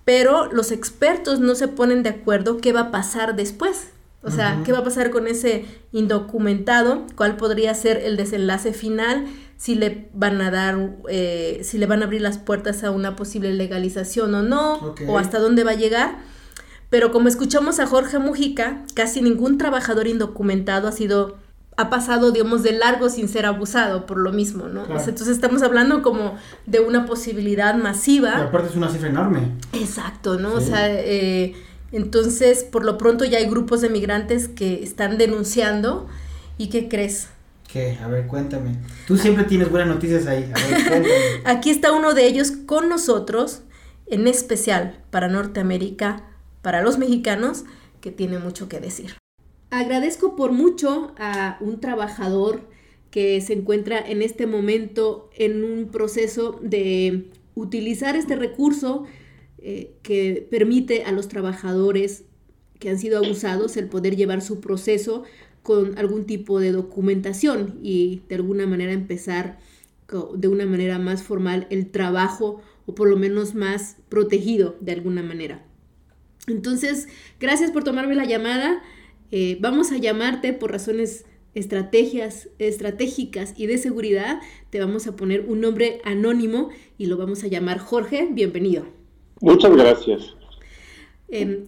[0.05, 3.89] pero los expertos no se ponen de acuerdo qué va a pasar después.
[4.27, 9.25] O sea, qué va a pasar con ese indocumentado, cuál podría ser el desenlace final,
[9.57, 10.77] si le van a dar,
[11.09, 15.17] eh, si le van a abrir las puertas a una posible legalización o no, o
[15.17, 16.17] hasta dónde va a llegar.
[16.89, 21.37] Pero como escuchamos a Jorge Mujica, casi ningún trabajador indocumentado ha sido
[21.79, 24.85] ha pasado, digamos, de largo sin ser abusado por lo mismo, ¿no?
[24.85, 24.99] Claro.
[24.99, 26.35] entonces estamos hablando como
[26.65, 28.35] de una posibilidad Y masiva.
[28.35, 29.51] aparte es una cifra enorme.
[29.73, 30.53] Exacto, ¿no?
[30.55, 31.53] O sea, eh,
[31.91, 36.07] entonces, por lo pronto ya hay grupos de migrantes que están denunciando.
[36.57, 37.29] ¿Y qué crees?
[37.71, 37.97] ¿Qué?
[38.01, 38.75] A ver, cuéntame.
[39.05, 40.51] Tú siempre tienes buenas noticias ahí.
[40.53, 41.09] A ver, cuéntame.
[41.45, 43.61] Aquí está uno de ellos con nosotros,
[44.07, 46.23] en especial para Norteamérica,
[46.61, 47.63] para los mexicanos,
[48.01, 49.15] que tiene mucho que decir.
[49.69, 52.61] Agradezco por mucho a un trabajador
[53.11, 59.05] que se encuentra en este momento en un proceso de utilizar este recurso
[59.69, 62.23] eh, que permite a los trabajadores
[62.79, 65.25] que han sido abusados el poder llevar su proceso
[65.61, 69.59] con algún tipo de documentación y de alguna manera empezar
[70.35, 75.21] de una manera más formal el trabajo o por lo menos más protegido de alguna
[75.21, 75.65] manera.
[76.47, 78.81] Entonces, gracias por tomarme la llamada.
[79.31, 81.25] Eh, vamos a llamarte por razones
[81.55, 87.43] estrategias estratégicas y de seguridad, te vamos a poner un nombre anónimo y lo vamos
[87.43, 88.29] a llamar Jorge.
[88.31, 88.96] Bienvenido.
[89.41, 90.37] Muchas gracias.
[91.29, 91.65] Em,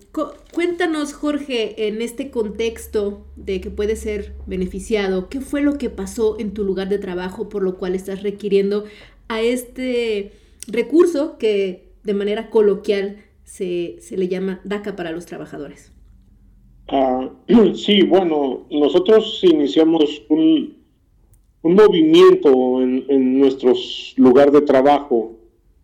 [0.53, 6.39] cuéntanos, Jorge, en este contexto de que puede ser beneficiado, ¿qué fue lo que pasó
[6.39, 8.85] en tu lugar de trabajo por lo cual estás requiriendo
[9.27, 10.31] a este
[10.67, 15.91] recurso que de manera coloquial se, se le llama DACA para los trabajadores?
[16.87, 17.29] Ah,
[17.75, 20.77] sí, bueno, nosotros iniciamos un,
[21.63, 23.73] un movimiento en, en nuestro
[24.15, 25.38] lugar de trabajo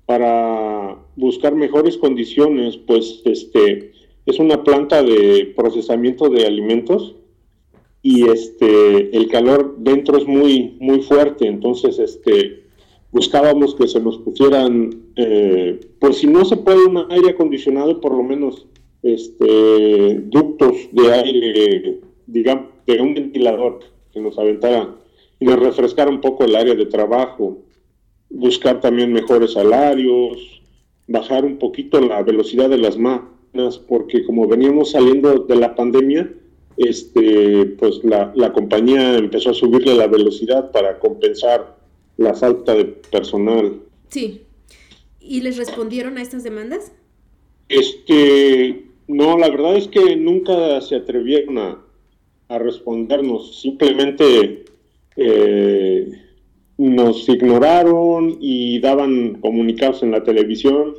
[0.05, 3.91] para buscar mejores condiciones, pues este
[4.25, 7.15] es una planta de procesamiento de alimentos
[8.01, 12.65] y este el calor dentro es muy muy fuerte, entonces este
[13.11, 18.13] buscábamos que se nos pusieran, eh, pues si no se puede un aire acondicionado, por
[18.13, 18.67] lo menos
[19.03, 23.79] este ductos de aire, digamos, de un ventilador
[24.13, 24.95] que nos aventara
[25.39, 27.59] y nos refrescara un poco el área de trabajo
[28.35, 30.61] buscar también mejores salarios,
[31.07, 36.31] bajar un poquito la velocidad de las máquinas, porque como veníamos saliendo de la pandemia,
[36.77, 41.77] este, pues la, la compañía empezó a subirle la velocidad para compensar
[42.17, 43.79] la falta de personal.
[44.09, 44.41] Sí.
[45.21, 46.91] ¿Y les respondieron a estas demandas?
[47.69, 51.81] Este, no, la verdad es que nunca se atrevieron a,
[52.49, 53.61] a respondernos.
[53.61, 54.65] Simplemente
[55.15, 56.11] eh,
[56.77, 60.95] nos ignoraron y daban comunicados en la televisión,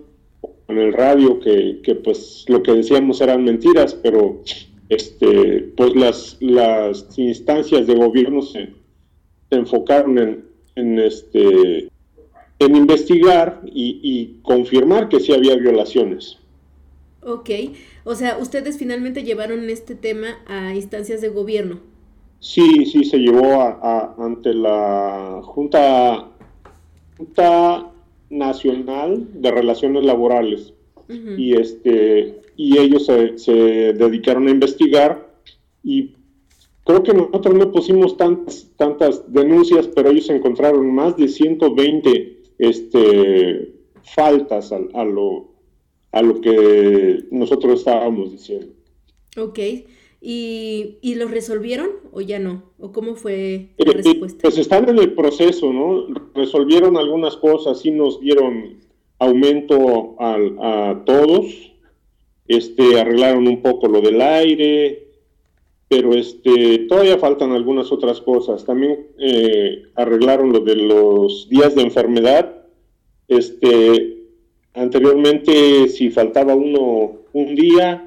[0.68, 4.42] en el radio, que, que, pues lo que decíamos eran mentiras, pero
[4.88, 8.70] este, pues las, las instancias de gobierno se,
[9.50, 11.88] enfocaron en, en, este,
[12.58, 16.38] en investigar y, y, confirmar que sí había violaciones.
[17.22, 17.50] Ok,
[18.04, 21.80] o sea, ustedes finalmente llevaron este tema a instancias de gobierno.
[22.40, 26.28] Sí, sí, se llevó a, a, ante la Junta,
[27.16, 27.90] Junta
[28.30, 30.74] Nacional de Relaciones Laborales
[31.08, 31.38] uh -huh.
[31.38, 35.30] y este y ellos se, se, dedicaron a investigar
[35.82, 36.14] y
[36.84, 43.74] creo que nosotros no pusimos tantas, tantas denuncias, pero ellos encontraron más de 120 este,
[44.02, 45.52] faltas a, a lo,
[46.12, 48.68] a lo que nosotros estábamos diciendo.
[49.36, 49.58] Ok.
[50.20, 52.62] ¿Y, ¿Y lo resolvieron o ya no?
[52.78, 54.38] ¿O cómo fue la respuesta?
[54.42, 56.06] Pues están en el proceso, ¿no?
[56.34, 58.78] Resolvieron algunas cosas, sí nos dieron
[59.18, 60.34] aumento a,
[60.90, 61.72] a todos,
[62.48, 65.06] este, arreglaron un poco lo del aire,
[65.88, 68.64] pero este, todavía faltan algunas otras cosas.
[68.64, 72.64] También eh, arreglaron lo de los días de enfermedad.
[73.28, 74.24] Este,
[74.74, 78.05] anteriormente, si faltaba uno un día,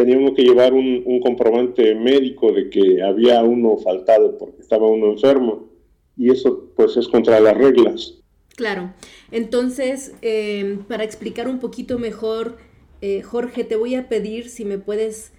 [0.00, 5.68] teníamos que llevar un, comprobante médico de que había uno faltado porque estaba uno enfermo
[6.16, 8.14] y eso pues es contra las reglas.
[8.56, 8.94] Claro,
[9.30, 12.56] entonces eh, para explicar un poquito mejor,
[13.02, 15.32] eh, Jorge, te voy a pedir si me puedes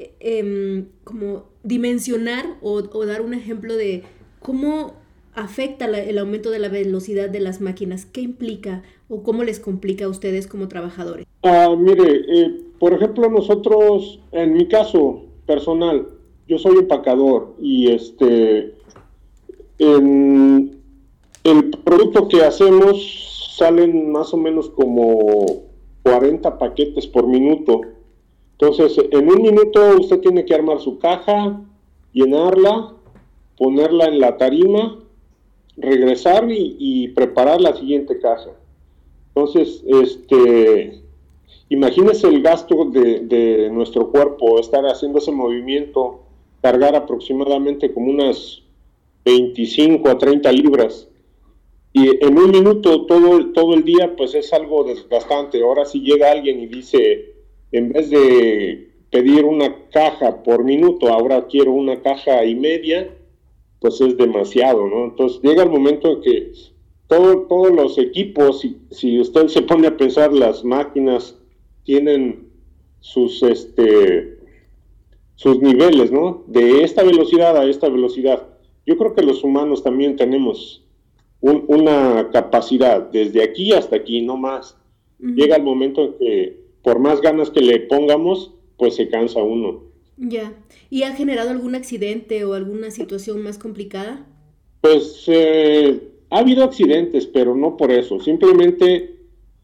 [0.00, 4.02] eh, como dimensionar o, dar un ejemplo de
[4.40, 4.94] cómo
[5.32, 10.06] afecta el aumento de la velocidad de las máquinas, qué implica o cómo les complica
[10.06, 11.26] a ustedes como trabajadores.
[11.42, 16.08] Ah, mire, por ejemplo, nosotros, en mi caso personal,
[16.48, 18.74] yo soy empacador y este,
[19.78, 20.80] en
[21.44, 25.44] el producto que hacemos salen más o menos como
[26.04, 27.82] 40 paquetes por minuto.
[28.52, 31.60] Entonces, en un minuto usted tiene que armar su caja,
[32.14, 32.94] llenarla,
[33.58, 34.98] ponerla en la tarima,
[35.76, 38.52] regresar y, y preparar la siguiente caja.
[39.34, 41.00] Entonces, este,
[41.68, 46.20] imagínese el gasto de, nuestro cuerpo, estar haciendo ese movimiento,
[46.60, 48.62] cargar aproximadamente como unas
[49.24, 51.08] 25 a 30 libras.
[51.94, 55.62] Y en un minuto todo, todo el día, pues es algo desgastante.
[55.62, 57.34] Ahora si llega alguien y dice,
[57.70, 63.14] en vez de pedir una caja por minuto, ahora quiero una caja y media,
[63.80, 65.04] pues es demasiado, ¿no?
[65.04, 66.52] Entonces llega el momento en que
[67.12, 71.36] todo, todos los equipos, si, si usted se pone a pensar, las máquinas
[71.84, 72.48] tienen
[73.00, 74.38] sus, este,
[75.34, 76.42] sus niveles, ¿no?
[76.46, 78.46] De esta velocidad a esta velocidad.
[78.86, 80.86] Yo creo que los humanos también tenemos
[81.42, 84.78] un, una capacidad, desde aquí hasta aquí, no más.
[85.20, 85.34] Uh -huh.
[85.34, 89.82] Llega el momento en que, por más ganas que le pongamos, pues se cansa uno.
[90.16, 90.54] Ya.
[90.88, 94.26] ¿Y ha generado algún accidente o alguna situación más complicada?
[94.80, 98.18] Pues eh, ha habido accidentes, pero no por eso.
[98.18, 99.16] Simplemente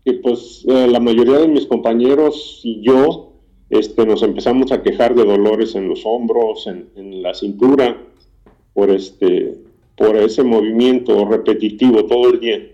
[0.05, 3.33] que pues eh, la mayoría de mis compañeros y yo
[3.71, 8.01] este, nos empezamos a quejar de dolores en los hombros, en, en la cintura,
[8.75, 9.59] por este
[9.97, 12.71] por ese movimiento repetitivo todo el día.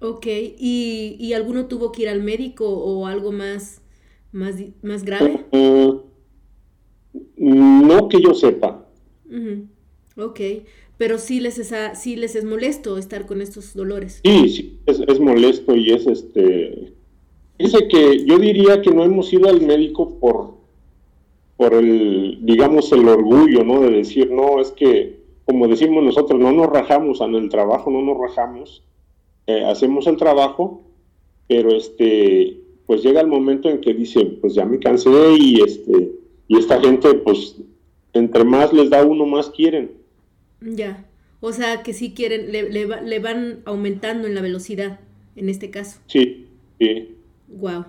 [0.00, 3.80] Ok, ¿Y, ¿Y, alguno tuvo que ir al médico o algo más,
[4.32, 5.44] más, más grave?
[5.52, 5.92] Eh,
[7.36, 8.84] no que yo sepa.
[10.16, 10.40] Ok,
[10.98, 14.20] pero sí les, es, sí les es molesto estar con estos dolores.
[14.24, 16.92] Sí, sí, es, es molesto y es este...
[17.58, 20.56] Dice que yo diría que no hemos ido al médico por,
[21.56, 23.80] por el, digamos, el orgullo, ¿no?
[23.80, 28.02] De decir, no, es que, como decimos nosotros, no nos rajamos en el trabajo, no
[28.02, 28.82] nos rajamos,
[29.46, 30.82] eh, hacemos el trabajo,
[31.48, 36.12] pero este, pues llega el momento en que dice, pues ya me cansé y este,
[36.48, 37.56] y esta gente, pues,
[38.12, 39.92] entre más les da uno, más quieren.
[40.66, 41.06] Ya,
[41.40, 45.00] o sea que sí quieren, le, le, van aumentando en la velocidad,
[45.36, 46.00] en este caso.
[46.06, 46.48] Sí,
[46.80, 47.14] sí.
[47.48, 47.84] Wow.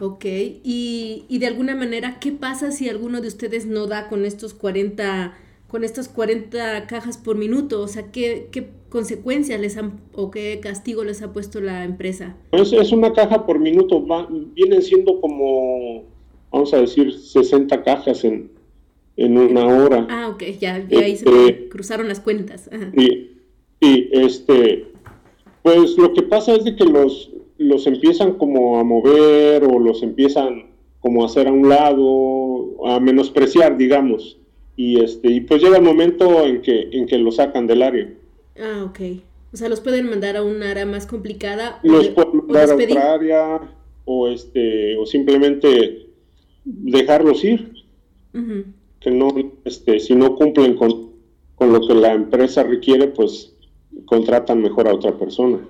[0.00, 4.26] Ok, y, y, de alguna manera, ¿qué pasa si alguno de ustedes no da con
[4.26, 5.34] estos 40,
[5.68, 7.80] con estas 40 cajas por minuto?
[7.80, 12.36] O sea, ¿qué, qué consecuencias les han, o qué castigo les ha puesto la empresa?
[12.50, 14.04] Pues es una caja por minuto,
[14.54, 16.04] vienen siendo como,
[16.50, 18.50] vamos a decir, 60 cajas en,
[19.16, 20.06] en una hora.
[20.10, 22.68] Ah, ok, ya, ahí se este, cruzaron las cuentas.
[22.96, 23.30] Y,
[23.80, 24.86] y este,
[25.62, 30.02] pues lo que pasa es de que los, los empiezan como a mover o los
[30.02, 30.66] empiezan
[31.00, 34.38] como a hacer a un lado, a menospreciar, digamos.
[34.76, 38.12] Y este, y pues llega el momento en que, en que lo sacan del área.
[38.60, 39.00] Ah, ok.
[39.52, 41.80] O sea, los pueden mandar a un área más complicada.
[41.82, 43.60] Los pueden mandar a otra área
[44.04, 46.06] o este, o simplemente
[46.64, 47.72] dejarlos ir.
[49.06, 49.32] Que no,
[49.64, 51.12] este, si no cumplen con,
[51.54, 53.54] con lo que la empresa requiere, pues
[54.04, 55.60] contratan mejor a otra persona.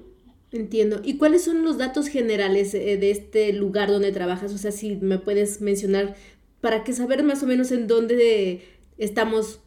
[0.53, 1.03] Entiendo.
[1.05, 4.55] ¿Y cuáles son los datos generales eh, de este lugar donde trabajas?
[4.55, 6.17] O sea, si me puedes mencionar
[6.63, 8.63] para que saber más o menos en dónde
[8.97, 9.61] estamos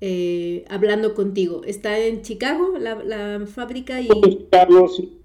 [0.00, 1.62] eh, hablando contigo.
[1.64, 4.00] ¿Está en Chicago la, fábrica?
[4.00, 4.08] Y...
[4.08, 5.16] Chicago, sí.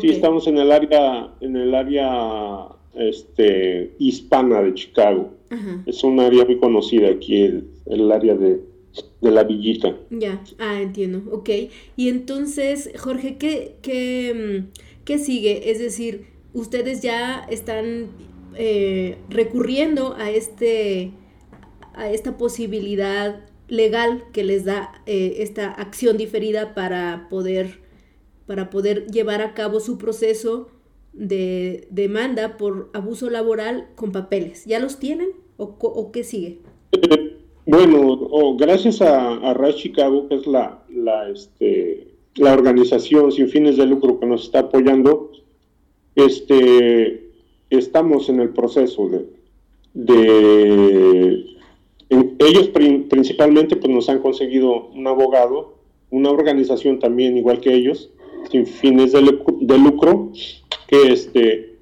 [0.00, 0.10] sí.
[0.10, 5.32] estamos en el área, en el área este, hispana de Chicago.
[5.86, 8.60] Es un área muy conocida aquí, el, el área de
[9.20, 9.96] de la villita.
[10.10, 11.50] Ya, ah, entiendo, ok.
[11.96, 15.70] Y entonces, Jorge, ¿qué, qué, mm, qué sigue?
[15.70, 18.08] Es decir, ustedes ya están
[18.54, 21.12] eh, recurriendo a, este,
[21.94, 27.80] a esta posibilidad legal que les da eh, esta acción diferida para poder,
[28.46, 30.68] para poder llevar a cabo su proceso
[31.16, 34.64] de demanda por abuso laboral con papeles.
[34.66, 36.58] ¿Ya los tienen o, qué sigue?
[37.64, 43.86] Bueno, gracias a, a Chicago, que es la, la, este, la organización sin fines de
[43.86, 45.32] lucro que nos está apoyando,
[46.14, 47.30] este,
[47.70, 49.26] estamos en el proceso de,
[49.94, 51.56] de
[52.38, 52.68] ellos
[53.08, 55.74] principalmente pues nos han conseguido un abogado,
[56.10, 58.10] una organización también igual que ellos,
[58.50, 59.20] sin fines de,
[59.60, 60.32] de lucro,
[60.88, 61.76] que este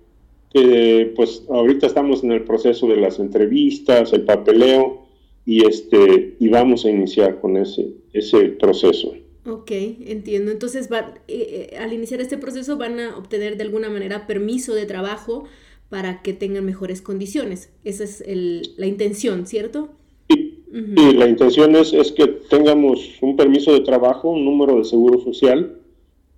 [0.53, 5.03] que pues ahorita estamos en el proceso de las entrevistas, el papeleo,
[5.45, 9.15] y este y vamos a iniciar con ese ese proceso.
[9.47, 9.71] Ok,
[10.07, 10.51] entiendo.
[10.51, 14.75] Entonces, va, eh, eh, al iniciar este proceso van a obtener de alguna manera permiso
[14.75, 15.45] de trabajo
[15.91, 17.71] para que tengan mejores condiciones.
[17.85, 19.91] Esa es el, la intención, ¿cierto?
[20.31, 25.21] Sí, la intención es, es, que tengamos un permiso de trabajo, un número de seguro
[25.21, 25.79] social,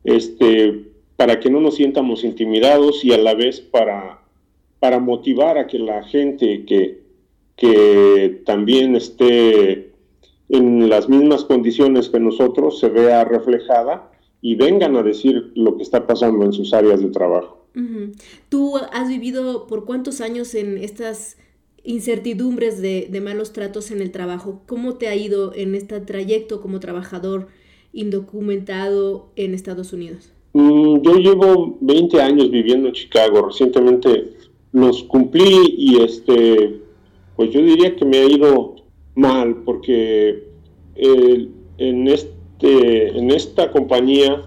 [0.07, 0.85] este,
[1.17, 4.23] para que no nos sientamos intimidados y a la vez para,
[4.81, 7.03] para motivar a que la gente que,
[7.57, 9.93] que también esté
[10.49, 15.83] en las mismas condiciones que nosotros, se vea reflejada y vengan a decir lo que
[15.83, 17.67] está pasando en sus áreas de trabajo.
[18.49, 21.37] ¿Tú has vivido por cuántos años en estas
[21.85, 24.63] incertidumbres de, malos tratos en el trabajo?
[24.67, 27.49] ¿Cómo te ha ido en este trayecto como trabajador
[27.97, 30.33] indocumentado en Estados Unidos?
[30.53, 33.47] Mm, yo llevo 20 años viviendo en Chicago.
[33.47, 34.37] Recientemente
[34.73, 36.81] los cumplí y este
[37.37, 38.77] pues yo diría que me ha ido
[39.15, 40.45] mal porque
[40.97, 44.43] en, este, en esta compañía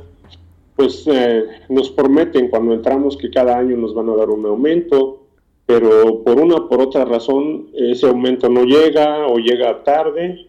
[0.76, 5.24] pues eh, nos prometen cuando entramos que cada año nos van a dar un aumento,
[5.66, 10.49] pero por una por otra razón ese aumento no llega o llega tarde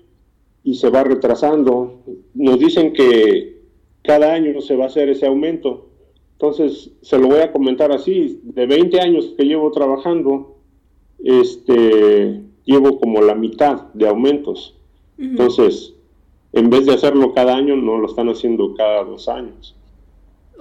[0.64, 2.02] y se va retrasando.
[2.34, 3.60] Nos dicen que
[4.02, 5.88] cada año se va a hacer ese aumento.
[6.32, 10.56] Entonces, se lo voy a comentar así, de 20 años que llevo trabajando,
[11.22, 14.74] este, llevo como la mitad de aumentos.
[15.18, 15.92] Entonces,
[16.54, 19.76] en vez de hacerlo cada año, no lo están haciendo cada dos años.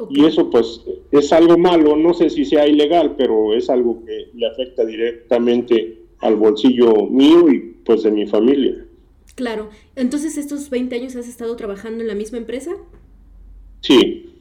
[0.09, 0.81] Y eso pues
[1.11, 5.97] es algo malo, no sé si sea ilegal, pero es algo que le afecta directamente
[6.19, 8.85] al bolsillo mío y pues de mi familia.
[9.39, 9.69] Claro.
[9.95, 12.71] Entonces, ¿estos 20 años has estado trabajando en la misma empresa?
[13.79, 14.35] Sí.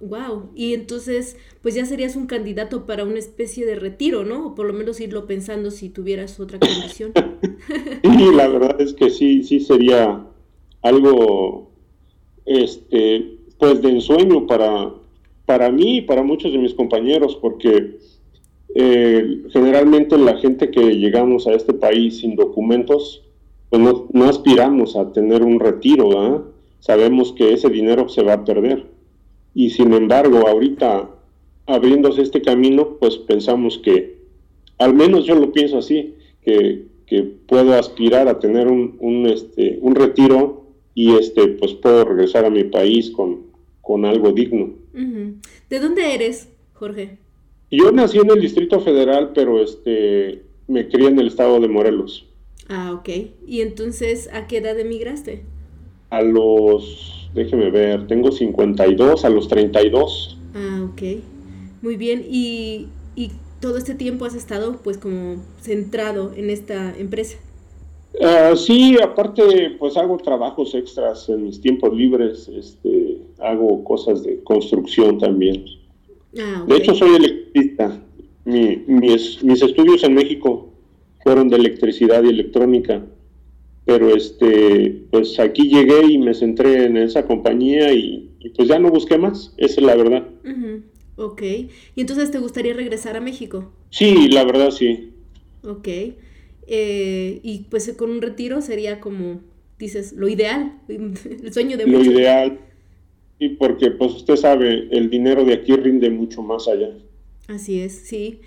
[0.00, 0.50] Wow.
[0.54, 4.46] Y entonces, pues ya serías un candidato para una especie de retiro, ¿no?
[4.46, 7.10] O por lo menos irlo pensando si tuvieras otra condición.
[8.04, 10.24] sí, la verdad es que sí, sí sería
[10.82, 11.72] algo,
[12.46, 14.94] este, pues de ensueño para,
[15.46, 17.98] para mí y para muchos de mis compañeros, porque
[18.76, 23.24] eh, generalmente la gente que llegamos a este país sin documentos,
[23.74, 28.44] pues no, no aspiramos a tener un retiro, Sabemos que ese dinero se va a
[28.44, 28.86] perder.
[29.52, 31.10] Y sin embargo, ahorita
[31.66, 34.18] abriéndose este camino, pues pensamos que,
[34.78, 39.78] al menos yo lo pienso así, que, que puedo aspirar a tener un, un, este,
[39.80, 43.46] un retiro y este, pues puedo regresar a mi país con,
[43.80, 44.70] con algo digno.
[44.92, 47.18] ¿De dónde eres, Jorge?
[47.72, 52.28] Yo nací en el Distrito Federal, pero este, me crié en el estado de Morelos.
[52.68, 53.08] Ah, ok.
[53.46, 55.42] ¿Y entonces a qué edad emigraste?
[56.10, 60.38] A los, déjeme ver, tengo 52, a los 32.
[60.54, 61.02] Ah, ok.
[61.82, 62.24] Muy bien.
[62.28, 62.86] ¿Y,
[63.16, 63.30] y
[63.60, 67.38] todo este tiempo has estado pues como centrado en esta empresa?
[68.20, 74.40] Uh, sí, aparte pues hago trabajos extras en mis tiempos libres, este, hago cosas de
[74.44, 75.64] construcción también.
[76.38, 78.00] Ah, de hecho soy electricista.
[78.44, 80.73] mis, mis estudios en México
[81.24, 83.04] fueron de electricidad y electrónica,
[83.84, 88.90] pero este, pues aquí llegué y me centré en esa compañía y, pues ya no
[88.90, 90.28] busqué más, esa es la verdad.
[91.16, 93.72] Ok, ¿y entonces te gustaría regresar a México?
[93.90, 95.10] Sí, la verdad sí.
[95.62, 95.88] Ok.
[96.66, 99.40] Eh, y pues con un retiro sería como,
[99.78, 101.86] dices, lo ideal, el sueño de.
[101.86, 102.58] Lo ideal,
[103.38, 106.90] y porque pues usted sabe, el dinero de aquí rinde mucho más allá.
[107.48, 108.40] Así es, sí.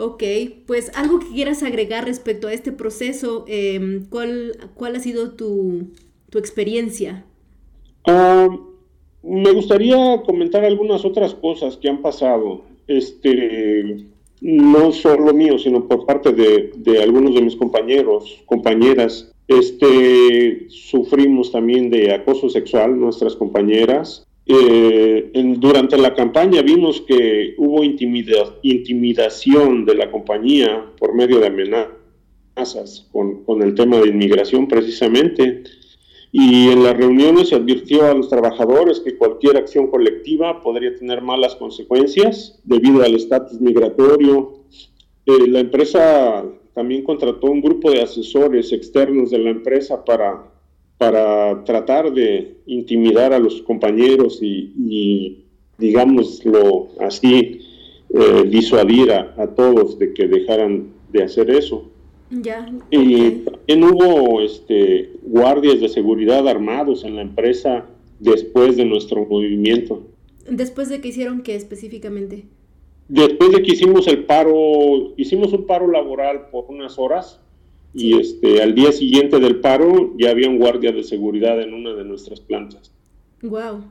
[0.00, 0.22] Ok,
[0.64, 5.88] pues algo que quieras agregar respecto a este proceso, em, ¿cuál, ¿cuál ha sido tu,
[6.36, 7.24] experiencia?
[8.06, 8.48] Ah,
[9.24, 12.62] me gustaría comentar algunas otras cosas que han pasado.
[12.86, 14.06] Este,
[14.40, 19.32] no solo mío, sino por parte de, algunos de mis compañeros, compañeras.
[19.48, 24.27] Este, sufrimos también de acoso sexual, nuestras compañeras.
[24.50, 33.06] Eh, durante la campaña vimos que hubo intimidación de la compañía por medio de amenazas
[33.12, 35.64] con, con el tema de inmigración precisamente
[36.32, 41.22] y en las reuniones se advirtió a los trabajadores que cualquier acción colectiva podría tener
[41.22, 44.64] malas consecuencias debido al estatus migratorio.
[45.24, 46.44] Eh, la empresa
[46.74, 50.52] también contrató un grupo de asesores externos de la empresa para,
[50.98, 55.44] para tratar de intimidar a los compañeros y,
[55.78, 57.60] digámoslo así,
[58.12, 61.88] eh, disuadir a, a todos de que dejaran de hacer eso.
[62.30, 62.70] Ya.
[62.90, 67.86] Y también hubo este, guardias de seguridad armados en la empresa
[68.18, 70.02] después de nuestro movimiento.
[70.50, 72.44] ¿Después de que hicieron qué específicamente?
[73.08, 77.40] Después de que hicimos el paro, hicimos un paro laboral por unas horas
[77.94, 81.94] y este, al día siguiente del paro ya había un guardia de seguridad en una
[81.94, 82.92] de nuestras plantas.
[83.42, 83.84] Wow.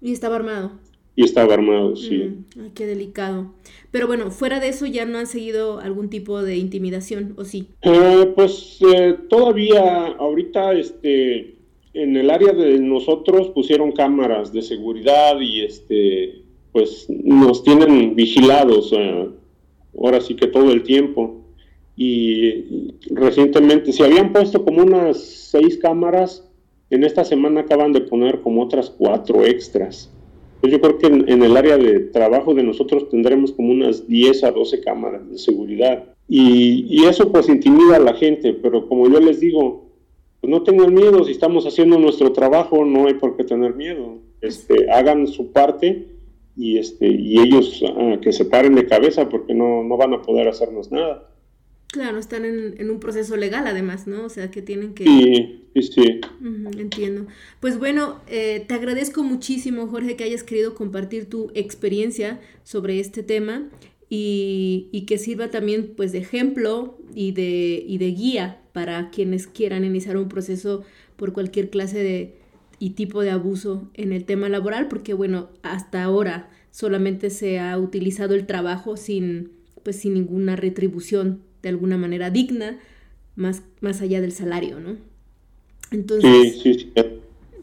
[0.00, 0.72] ¿Y estaba armado?
[1.16, 2.16] y estaba armado, sí.
[2.16, 3.52] Mm, ay, qué delicado.
[3.90, 7.68] Pero bueno, fuera de eso ya no han seguido algún tipo de intimidación, ¿o sí?
[7.82, 11.54] Eh, pues eh, todavía ahorita este
[11.92, 16.42] en el área de nosotros pusieron cámaras de seguridad y este
[16.72, 19.28] pues nos tienen vigilados eh,
[19.96, 21.43] ahora sí que todo el tiempo
[21.96, 26.48] y recientemente se habían puesto como unas seis cámaras
[26.90, 30.10] en esta semana acaban de poner como otras cuatro extras
[30.64, 34.44] pues yo creo que en, el área de trabajo de nosotros tendremos como unas 10
[34.44, 36.04] a 12 cámaras de seguridad.
[36.26, 39.90] Y, eso pues intimida a la gente, pero como yo les digo,
[40.40, 44.20] pues no tengan miedo, si estamos haciendo nuestro trabajo no hay por qué tener miedo.
[44.40, 46.06] Este, hagan su parte
[46.56, 50.22] y, este, y ellos ah, que se paren de cabeza porque no, no van a
[50.22, 51.28] poder hacernos nada.
[51.94, 54.24] Claro, están en, un proceso legal además, ¿no?
[54.24, 55.04] O sea, que tienen que...
[55.04, 56.20] Sí, sí, sí.
[56.76, 57.28] entiendo.
[57.60, 63.22] Pues bueno, eh, te agradezco muchísimo, Jorge, que hayas querido compartir tu experiencia sobre este
[63.22, 63.68] tema
[64.08, 69.84] y, que sirva también pues de ejemplo y de, y de guía para quienes quieran
[69.84, 70.82] iniciar un proceso
[71.14, 72.34] por cualquier clase de
[72.80, 77.78] y tipo de abuso en el tema laboral, porque bueno, hasta ahora solamente se ha
[77.78, 79.52] utilizado el trabajo sin
[79.84, 82.78] pues sin ninguna retribución de alguna manera digna,
[83.36, 84.96] más, más allá del salario, ¿no?
[85.90, 87.02] Entonces, sí, sí, sí.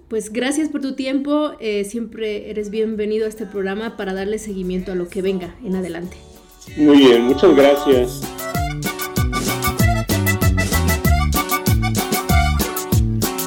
[0.08, 4.92] pues gracias por tu tiempo, eh, siempre eres bienvenido a este programa para darle seguimiento
[4.92, 6.18] a lo que venga en adelante.
[6.78, 8.22] Muy bien, muchas gracias.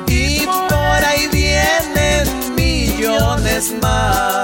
[0.07, 4.43] Y por ahí vienen millones más.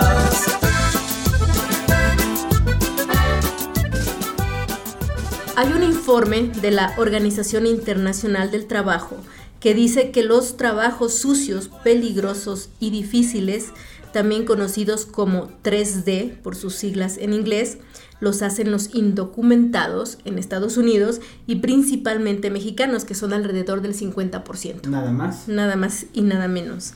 [5.61, 9.19] Hay un informe de la Organización Internacional del Trabajo
[9.61, 13.67] que dice que los trabajos sucios, peligrosos y difíciles,
[14.11, 17.77] también conocidos como 3D por sus siglas en inglés,
[18.21, 24.87] los hacen los indocumentados en Estados Unidos y principalmente mexicanos, que son alrededor del 50%.
[24.87, 25.47] Nada más.
[25.47, 26.95] Nada más y nada menos.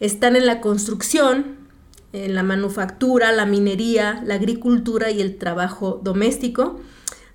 [0.00, 1.56] Están en la construcción,
[2.14, 6.80] en la manufactura, la minería, la agricultura y el trabajo doméstico.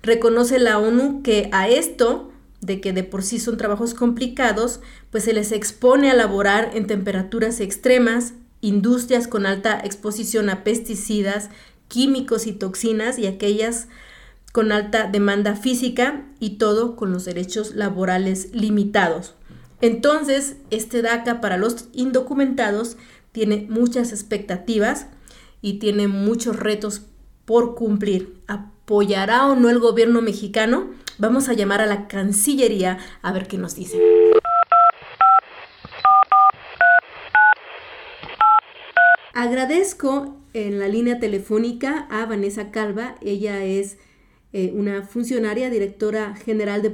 [0.02, 4.80] Reconoce la ONU que a esto, de que de por sí son trabajos complicados,
[5.10, 11.50] pues se les expone a laborar en temperaturas extremas, industrias con alta exposición a pesticidas,
[11.88, 13.88] químicos y toxinas y aquellas
[14.52, 19.34] con alta demanda física y todo con los derechos laborales limitados.
[19.80, 22.96] Entonces, este DACA para los indocumentados
[23.32, 25.06] tiene muchas expectativas
[25.62, 27.02] y tiene muchos retos
[27.44, 28.40] por cumplir.
[28.88, 30.88] ¿Apoyará o no el gobierno mexicano?
[31.18, 34.00] Vamos a llamar a la Cancillería a ver qué nos dicen.
[39.34, 43.16] Agradezco en la línea telefónica a Vanessa Calva.
[43.20, 43.98] Ella es
[44.54, 46.88] eh, una funcionaria, directora general de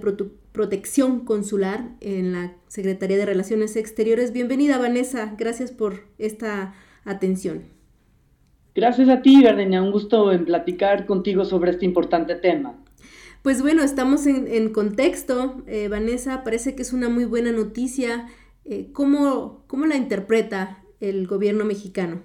[0.50, 4.32] protección consular en la Secretaría de Relaciones Exteriores.
[4.32, 5.36] Bienvenida, Vanessa.
[5.38, 6.74] Gracias por esta
[7.04, 7.73] atención.
[8.74, 9.82] Gracias a ti, Gardenia.
[9.82, 12.82] Un gusto en platicar contigo sobre este importante tema.
[13.42, 15.62] Pues bueno, estamos en, contexto.
[15.66, 18.26] Eh, Vanessa, parece que es una muy buena noticia.
[18.64, 22.22] Eh, ¿cómo, ¿Cómo la interpreta el gobierno mexicano?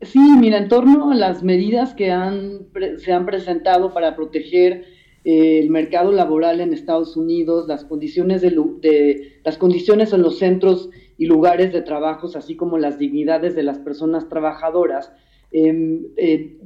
[0.00, 2.68] Sí, mira, en torno a las medidas que han,
[2.98, 4.84] se han presentado para proteger
[5.24, 10.88] eh, el mercado laboral en Estados Unidos, las condiciones, de, las condiciones en los centros
[11.18, 15.12] y lugares de trabajo, así como las dignidades de las personas trabajadoras,
[15.52, 16.56] em, eh,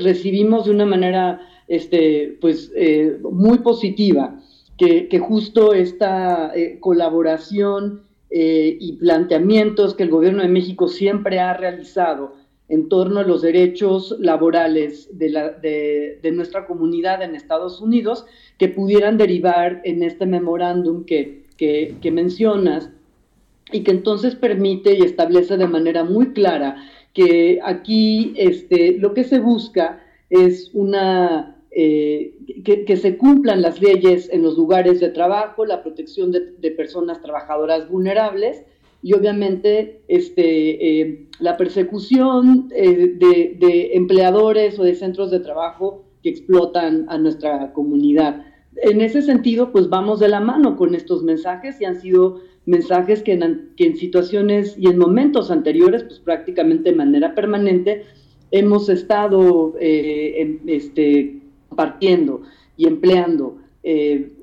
[0.00, 4.38] recibimos de una manera este, pues, eh, muy positiva
[4.78, 12.34] que, que justo esta colaboración y planteamientos que el gobierno de México siempre ha realizado
[12.68, 18.26] en torno a los derechos laborales de, nuestra comunidad en Estados Unidos
[18.58, 21.44] que pudieran derivar en este memorándum que,
[22.12, 22.90] mencionas
[23.72, 26.76] y que entonces permite y establece de manera muy clara
[27.12, 34.28] que aquí este, lo que se busca es una eh, que, se cumplan las leyes
[34.32, 38.62] en los lugares de trabajo, la protección de personas trabajadoras vulnerables
[39.06, 46.30] y obviamente este, eh, la persecución eh, de, empleadores o de centros de trabajo que
[46.30, 48.44] explotan a nuestra comunidad.
[48.76, 53.22] En ese sentido, pues vamos de la mano con estos mensajes y han sido mensajes
[53.22, 58.02] que en, que en situaciones y en momentos anteriores, pues prácticamente de manera permanente,
[58.50, 62.42] hemos estado eh, este, compartiendo
[62.76, 63.58] y empleando.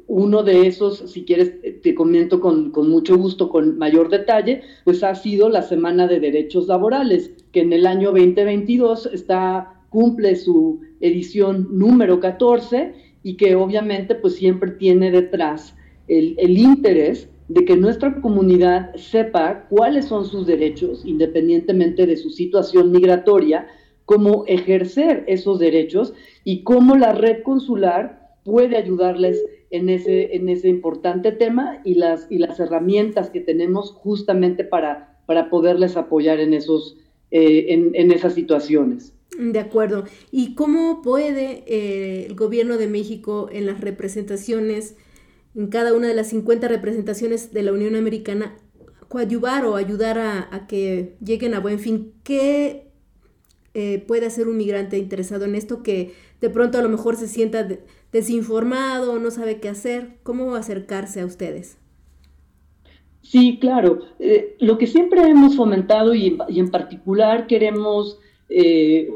[0.07, 5.15] Uno de esos, si quieres, te comento con, mucho gusto, con mayor detalle, pues ha
[5.15, 11.67] sido la Semana de Derechos Laborales, que en el año 2022 está, cumple su edición
[11.71, 12.93] número 14
[13.23, 15.75] y que obviamente pues siempre tiene detrás
[16.07, 22.29] el, el interés de que nuestra comunidad sepa cuáles son sus derechos, independientemente de su
[22.29, 23.67] situación migratoria,
[24.05, 26.13] cómo ejercer esos derechos
[26.43, 32.27] y cómo la red consular puede ayudarles en ese, en ese importante tema y las,
[32.29, 36.97] y las herramientas que tenemos justamente para, para poderles apoyar en, esos,
[37.31, 39.13] eh, en, esas situaciones.
[39.37, 40.03] De acuerdo.
[40.31, 44.95] ¿Y cómo puede eh, el gobierno de México en las representaciones,
[45.55, 48.55] en cada una de las 50 representaciones de la Unión Americana,
[49.07, 52.13] coadyuvar o ayudar a, que lleguen a buen fin?
[52.23, 52.91] ¿Qué
[53.73, 57.27] eh, puede hacer un migrante interesado en esto que de pronto a lo mejor se
[57.27, 57.67] sienta
[58.11, 61.77] desinformado, no sabe qué hacer, ¿cómo acercarse a ustedes?
[63.21, 63.99] Sí, claro.
[64.19, 69.09] Eh, lo que siempre hemos fomentado y, en particular queremos eh,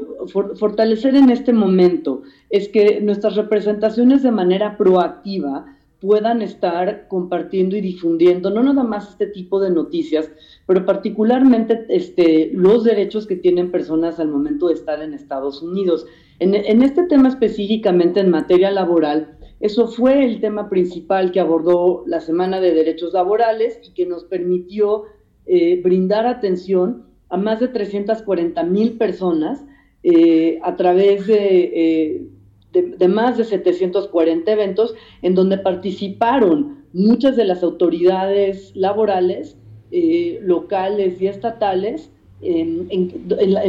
[0.58, 7.80] fortalecer en este momento es que nuestras representaciones de manera proactiva puedan estar compartiendo y
[7.80, 10.30] difundiendo no nada más este tipo de noticias,
[10.66, 16.06] pero particularmente este, los derechos que tienen personas al momento de estar en Estados Unidos.
[16.40, 22.20] En, este tema específicamente en materia laboral, eso fue el tema principal que abordó la
[22.20, 25.04] Semana de Derechos Laborales y que nos permitió
[25.46, 29.64] eh, brindar atención a más de 340 mil personas
[30.04, 32.28] eh, a través eh,
[32.72, 39.56] de, más de 740 eventos en donde participaron muchas de las autoridades laborales
[39.90, 42.10] eh, locales y estatales
[42.40, 42.88] en,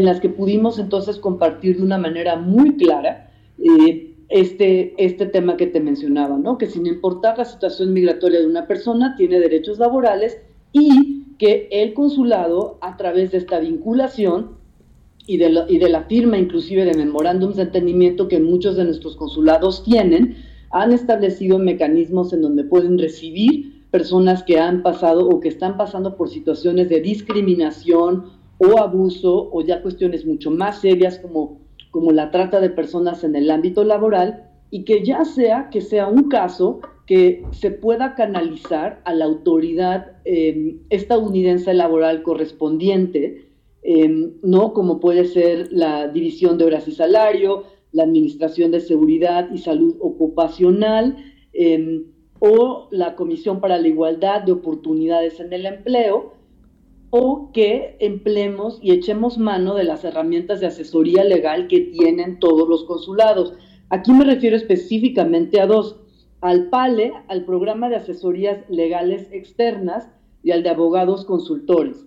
[0.04, 5.66] las que pudimos entonces compartir de una manera muy clara eh, este, este tema que
[5.66, 6.58] te mencionaba, ¿no?
[6.58, 10.38] que sin importar la situación migratoria de una persona, tiene derechos laborales
[10.72, 14.59] y que el consulado, a través de esta vinculación
[15.30, 19.16] y de, y de la firma inclusive de memorándums de entendimiento que muchos de nuestros
[19.16, 20.38] consulados tienen,
[20.72, 26.18] han establecido mecanismos en donde pueden recibir personas que han pasado o que están pasando
[26.18, 28.26] por situaciones de discriminación
[28.58, 31.60] o abuso o ya cuestiones mucho más serias como,
[31.92, 36.08] como la trata de personas en el ámbito laboral y que ya sea que sea
[36.08, 43.49] un caso que se pueda canalizar a la autoridad em, estadounidense laboral correspondiente,
[43.82, 44.74] em, ¿no?
[44.74, 49.96] Como puede ser la División de Horas y Salario, la Administración de Seguridad y Salud
[50.00, 51.18] Ocupacional,
[51.54, 52.06] em,
[52.40, 56.34] o la Comisión para la Igualdad de Oportunidades en el Empleo,
[57.12, 62.68] o que empleemos y echemos mano de las herramientas de asesoría legal que tienen todos
[62.70, 63.54] los consulados.
[63.90, 66.00] Aquí me refiero específicamente a dos,
[66.42, 70.10] al PALE, al programa de asesorías legales externas
[70.44, 72.06] y al de abogados consultores.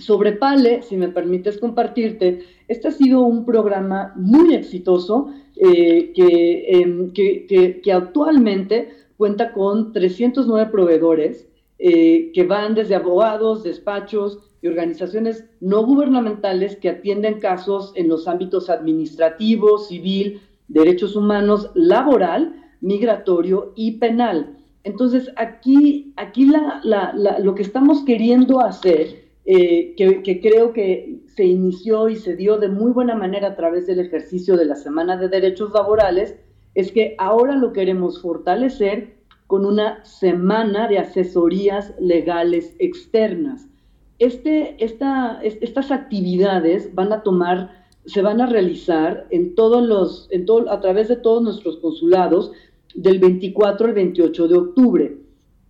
[0.00, 7.12] Sobre PALE, si me permites compartirte, este ha sido un programa muy exitoso eh, em,
[7.12, 11.46] que, que actualmente cuenta con 309 proveedores
[11.82, 18.28] eh, que van desde abogados, despachos y organizaciones no gubernamentales que atienden casos en los
[18.28, 24.58] ámbitos administrativo, civil, derechos humanos, laboral, migratorio y penal.
[24.84, 26.50] Entonces, aquí, aquí
[27.38, 32.58] lo que estamos queriendo hacer, eh, que, que, creo que se inició y se dio
[32.58, 36.36] de muy buena manera a través del ejercicio de la Semana de Derechos Laborales,
[36.76, 39.16] es que ahora lo queremos fortalecer
[39.48, 43.66] con una semana de asesorías legales externas.
[44.20, 50.46] Este, esta, estas actividades van a tomar, se van a realizar en todos los, en
[50.46, 52.52] todo, a través de todos nuestros consulados
[52.94, 55.18] del 24 al 28 de octubre.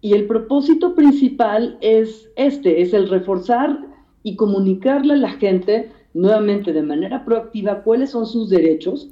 [0.00, 3.78] Y el propósito principal es este, es el reforzar
[4.22, 9.10] y comunicarle a la gente nuevamente de manera proactiva cuáles son sus derechos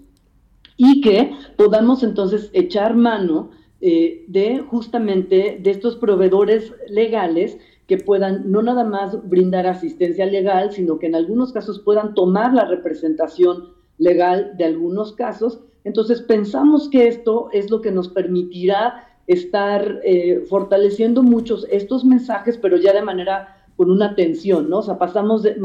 [0.76, 8.50] y que podamos entonces echar mano eh, de justamente de estos proveedores legales que puedan
[8.50, 13.72] no nada más brindar asistencia legal, sino que en algunos casos puedan tomar la representación
[13.98, 15.60] legal de algunos casos.
[15.84, 22.58] Entonces pensamos que esto es lo que nos permitirá estar eh, fortaleciendo muchos estos mensajes,
[22.58, 24.78] pero ya de manera con una atención, ¿no?
[24.78, 25.56] O sea, pasamos de,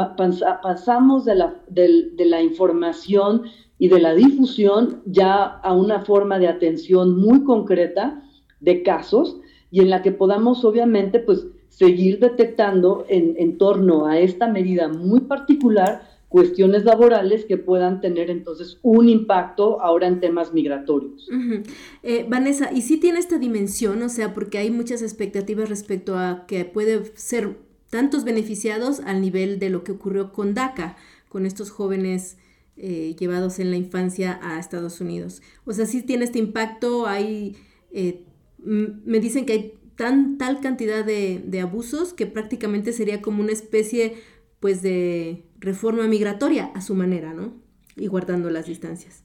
[0.61, 3.43] pasamos de la, de la información
[3.79, 8.21] y de la difusión ya a una forma de atención muy concreta
[8.59, 9.39] de casos
[9.71, 15.21] y en la que podamos obviamente pues seguir detectando en, torno a esta medida muy
[15.21, 16.03] particular
[16.33, 21.29] cuestiones laborales que puedan tener entonces un impacto ahora en temas migratorios.
[22.01, 26.47] Eh, Vanessa, y sí tiene esta dimensión, o sea, porque hay muchas expectativas respecto a
[26.47, 27.55] que puede ser
[27.91, 30.97] tantos beneficiados al nivel de lo que ocurrió con DACA,
[31.29, 32.39] con estos jóvenes
[32.77, 35.43] eh, llevados en la infancia a Estados Unidos.
[35.65, 37.57] O sea, sí tiene este impacto, hay,
[37.91, 38.25] eh,
[38.57, 44.15] me dicen que hay tan, tal cantidad de, abusos que prácticamente sería como una especie
[44.59, 47.53] pues de reforma migratoria a su manera, ¿no?
[47.95, 49.23] Y guardando las distancias.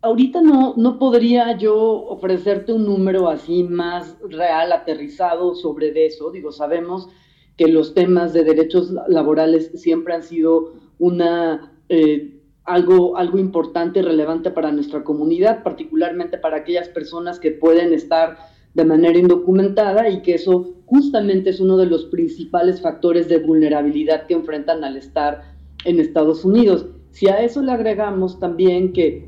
[0.00, 6.32] Ahorita no, no podría yo ofrecerte un número así más real, aterrizado sobre eso.
[6.32, 7.08] Digo, sabemos
[7.56, 14.02] que los temas de derechos laborales siempre han sido una eh, algo, algo importante y
[14.02, 18.38] relevante para nuestra comunidad, particularmente para aquellas personas que pueden estar
[18.74, 24.26] de manera indocumentada y que eso justamente es uno de los principales factores de vulnerabilidad
[24.26, 25.42] que enfrentan al estar
[25.84, 26.86] en Estados Unidos.
[27.10, 29.26] Si a eso le agregamos también que,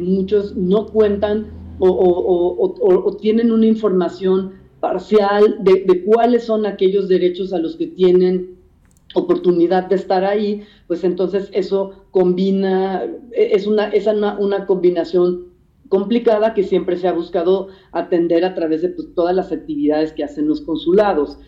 [0.00, 7.58] muchos no cuentan o, tienen una información parcial de, de, cuáles son aquellos derechos a
[7.58, 8.56] los que tienen
[9.16, 15.46] oportunidad de estar ahí, pues entonces eso combina, es una, es una, combinación
[15.88, 20.24] complicada que siempre se ha buscado atender a través de pues, todas las actividades que
[20.24, 21.38] hacen los consulados.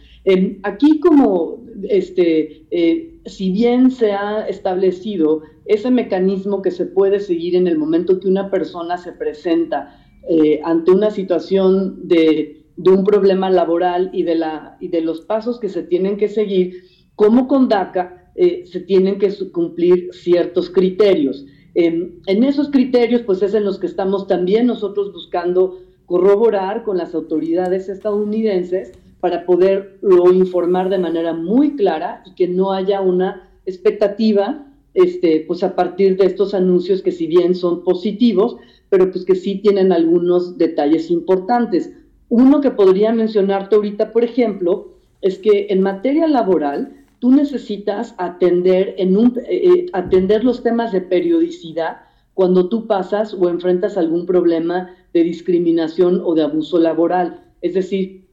[0.62, 7.56] aquí como, este, eh, si bien se ha establecido ese mecanismo que se puede seguir
[7.56, 13.50] en el momento que una persona se presenta eh, ante una situación de, un problema
[13.50, 14.36] laboral y de,
[14.80, 16.74] y de los pasos que se tienen que seguir,
[17.14, 21.44] como con DACA eh, se tienen que cumplir ciertos criterios.
[21.86, 27.14] En esos criterios, pues es en los que estamos también nosotros buscando corroborar con las
[27.14, 34.66] autoridades estadounidenses para poderlo informar de manera muy clara y que no haya una expectativa,
[34.94, 38.56] este, pues a partir de estos anuncios que si bien son positivos,
[38.88, 41.92] pero pues que sí tienen algunos detalles importantes.
[42.28, 48.94] Uno que podría mencionarte ahorita, por ejemplo, es que en materia laboral tú necesitas atender,
[48.98, 51.98] en un, eh, eh, atender los temas de periodicidad
[52.34, 57.40] cuando tú pasas o enfrentas algún problema de discriminación o de abuso laboral.
[57.62, 58.28] Es decir,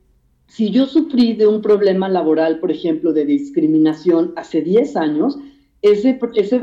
[0.47, 5.39] si yo sufrí de un problema laboral, por ejemplo, de discriminación hace 10 años,
[5.81, 6.19] ese,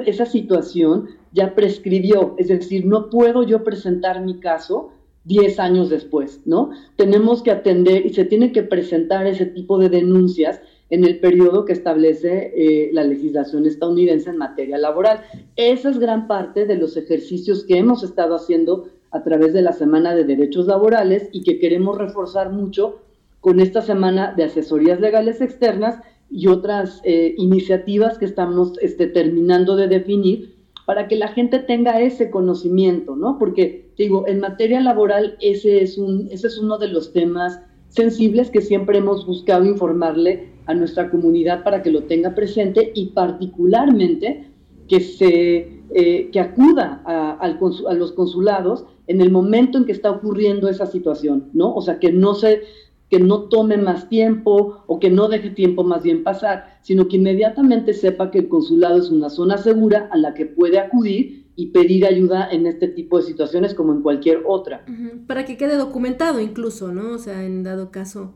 [0.07, 4.93] esa situación ya prescribió, es decir, no puedo yo presentar mi caso
[5.25, 6.70] 10 años después, ¿no?
[6.97, 10.61] Tenemos que atender y se tiene que presentar ese tipo de denuncias
[10.93, 15.22] en el periodo que establece eh, la legislación estadounidense en materia laboral.
[15.57, 19.72] Esa es gran parte de los ejercicios que hemos estado haciendo a través de la
[19.72, 23.01] Semana de Derechos Laborales y que queremos reforzar mucho
[23.40, 25.99] con esta Semana de Asesorías Legales Externas
[26.30, 32.03] y otras eh, iniciativas que estamos este, terminando de definir para que la gente tenga
[32.03, 33.38] ese conocimiento, ¿no?
[33.38, 38.51] Porque, digo, en materia laboral ese es, un, ese es uno de los temas sensibles
[38.51, 44.49] que siempre hemos buscado informarle a nuestra comunidad para que lo tenga presente y particularmente
[44.89, 50.11] que se eh, que acuda a, a, los consulados en el momento en que está
[50.11, 51.75] ocurriendo esa situación, ¿no?
[51.75, 52.63] O sea, que no se
[53.11, 57.17] que no tome más tiempo o que no deje tiempo más bien pasar, sino que
[57.17, 61.67] inmediatamente sepa que el consulado es una zona segura a la que puede acudir y
[61.67, 64.87] pedir ayuda en este tipo de situaciones como en cualquier otra.
[65.27, 67.13] Para que quede documentado incluso, ¿no?
[67.13, 68.33] O sea, en dado caso.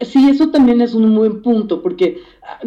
[0.00, 2.18] Sí, eso también es un buen punto, porque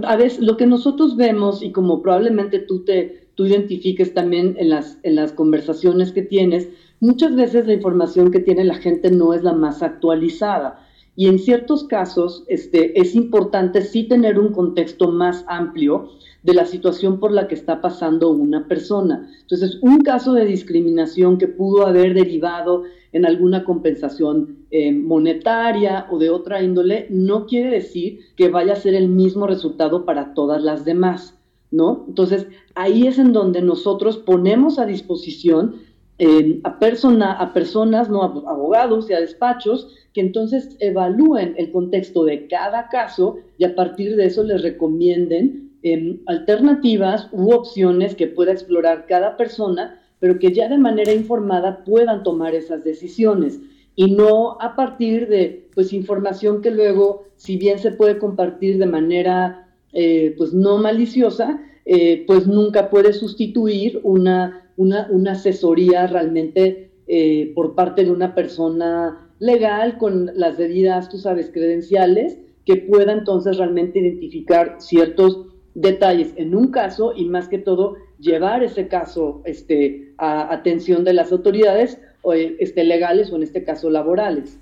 [0.04, 4.70] a veces lo que nosotros vemos y como probablemente tú te tú identifiques también en
[4.70, 6.70] las, en las conversaciones que tienes,
[7.00, 10.80] muchas veces la información que tiene la gente no es la más actualizada.
[11.16, 16.10] Y en ciertos casos este, es importante sí tener un contexto más amplio
[16.42, 19.30] de la situación por la que está pasando una persona.
[19.42, 26.18] Entonces, un caso de discriminación que pudo haber derivado en alguna compensación eh, monetaria o
[26.18, 30.61] de otra índole, no quiere decir que vaya a ser el mismo resultado para todas
[30.61, 31.39] las demás,
[31.72, 32.05] ¿no?
[32.07, 35.76] Entonces, ahí es en donde nosotros ponemos a disposición
[36.20, 38.22] eh, a, persona, a personas, ¿no?
[38.24, 43.74] a abogados y a despachos, que entonces evalúen el contexto de cada caso y a
[43.76, 50.39] partir de eso les recomienden em, alternativas u opciones que pueda explorar cada persona, pero
[50.39, 53.59] que ya de manera informada puedan tomar esas decisiones.
[53.93, 58.86] Y no a partir de pues información que luego, si bien se puede compartir de
[58.86, 66.91] manera eh, pues no maliciosa, eh, pues nunca puede sustituir una, una, una asesoría realmente
[67.07, 73.11] eh, por parte de una persona legal con las debidas, tú sabes, credenciales, que pueda
[73.11, 76.32] entonces realmente identificar ciertos detalles.
[76.38, 81.32] En un caso y más que todo llevar ese caso este, a atención de las
[81.32, 84.57] autoridades o, este, legales o en este caso laborales.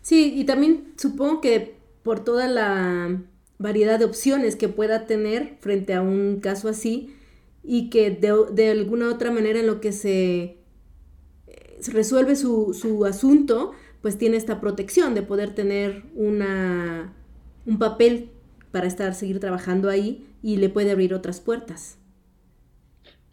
[0.00, 3.20] Sí, y también supongo que por toda la
[3.58, 7.14] variedad de opciones que pueda tener frente a un caso así
[7.64, 10.56] y que de, de alguna otra manera en lo que se
[11.92, 17.12] resuelve su, su asunto, pues tiene esta protección de poder tener una,
[17.66, 18.30] un papel
[18.70, 21.98] para estar, seguir trabajando ahí y le puede abrir otras puertas.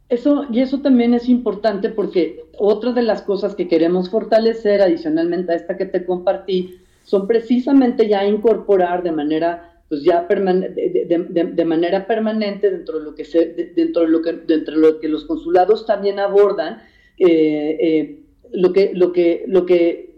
[0.07, 5.51] Eso, y eso también es importante porque otra de las cosas que queremos fortalecer adicionalmente
[5.51, 12.07] a esta que te compartí son precisamente ya incorporar de manera pues ya de, manera
[12.07, 15.25] permanente dentro de lo que se, dentro de lo que dentro de lo que los
[15.25, 16.81] consulados también abordan
[17.17, 18.19] eh, eh,
[18.51, 20.15] lo que, lo que, lo que,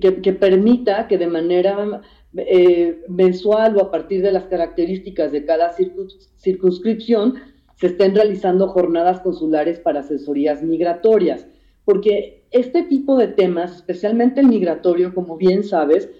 [0.00, 2.02] que, permita que de manera
[2.36, 5.74] eh, mensual o a partir de las características de cada
[6.36, 7.34] circunscripción
[7.78, 11.46] se estén realizando jornadas consulares para asesorías migratorias.
[11.84, 16.10] Porque este tipo de temas, especialmente el migratorio, como bien sabes,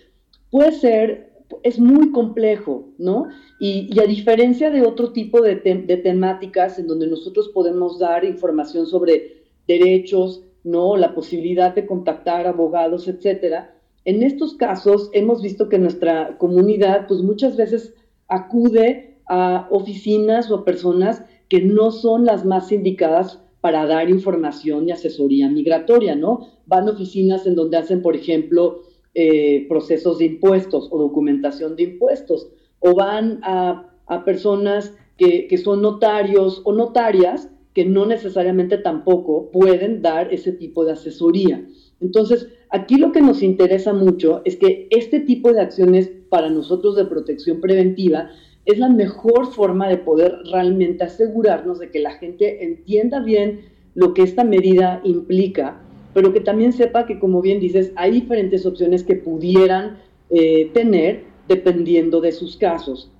[0.50, 1.32] puede ser,
[1.62, 3.26] es muy complejo, ¿no?
[3.58, 8.24] Y, y a diferencia de otro tipo de, de temáticas en donde nosotros podemos dar
[8.24, 10.96] información sobre derechos, ¿no?
[10.96, 13.74] La posibilidad de contactar abogados, etcétera.
[14.04, 17.94] En estos casos hemos visto que nuestra comunidad, pues muchas veces
[18.28, 24.88] acude a oficinas o a personas que no son las más indicadas para dar información
[24.88, 26.48] y asesoría migratoria, ¿no?
[26.66, 28.82] Van a oficinas en donde hacen, por ejemplo,
[29.14, 32.48] eh, procesos de impuestos o documentación de impuestos,
[32.80, 33.84] o van a,
[34.24, 40.84] personas que, que son notarios o notarias que no necesariamente tampoco pueden dar ese tipo
[40.84, 41.66] de asesoría.
[42.00, 46.96] Entonces, aquí lo que nos interesa mucho es que este tipo de acciones para nosotros
[46.96, 48.30] de protección preventiva,
[48.68, 53.62] es la mejor forma de poder realmente asegurarnos de que la gente entienda bien
[53.94, 55.80] lo que esta medida implica,
[56.12, 59.96] pero que también sepa que, como bien dices, hay diferentes opciones que pudieran
[60.28, 63.10] eh, tener dependiendo de sus casos.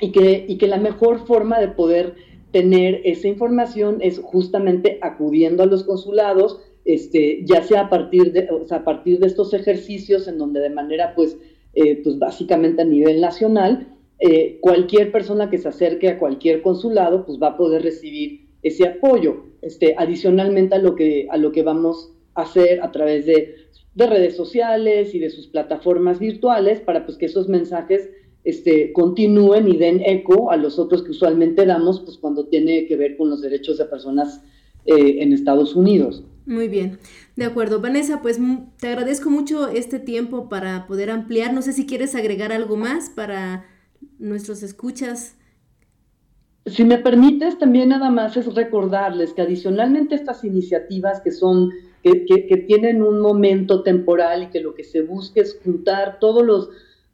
[0.00, 2.16] Y que, y que la mejor forma de poder
[2.50, 8.48] tener esa información es justamente acudiendo a los consulados, este, ya sea a partir de,
[8.68, 11.36] a partir de estos ejercicios en donde de manera, pues,
[11.74, 13.86] eh, pues básicamente a nivel nacional,
[14.20, 18.86] eh, cualquier persona que se acerque a cualquier consulado, pues va a poder recibir ese
[18.86, 19.44] apoyo.
[19.62, 23.56] Este, adicionalmente a lo que, a lo que vamos a hacer a través de,
[23.94, 28.10] de redes sociales y de sus plataformas virtuales para pues, que esos mensajes
[28.44, 32.96] este, continúen y den eco a los otros que usualmente damos pues, cuando tiene que
[32.96, 34.42] ver con los derechos de personas
[34.86, 36.24] eh, en Estados Unidos.
[36.46, 36.98] Muy bien,
[37.36, 37.80] de acuerdo.
[37.80, 38.38] Vanessa, pues
[38.78, 41.52] te agradezco mucho este tiempo para poder ampliar.
[41.52, 43.66] No sé si quieres agregar algo más para
[44.20, 45.36] nuestros escuchas.
[46.66, 51.70] Si me permites, también nada más es recordarles que adicionalmente estas iniciativas que son,
[52.02, 56.44] que, que, tienen un momento temporal y que lo que se busca es juntar todos
[56.44, 56.68] los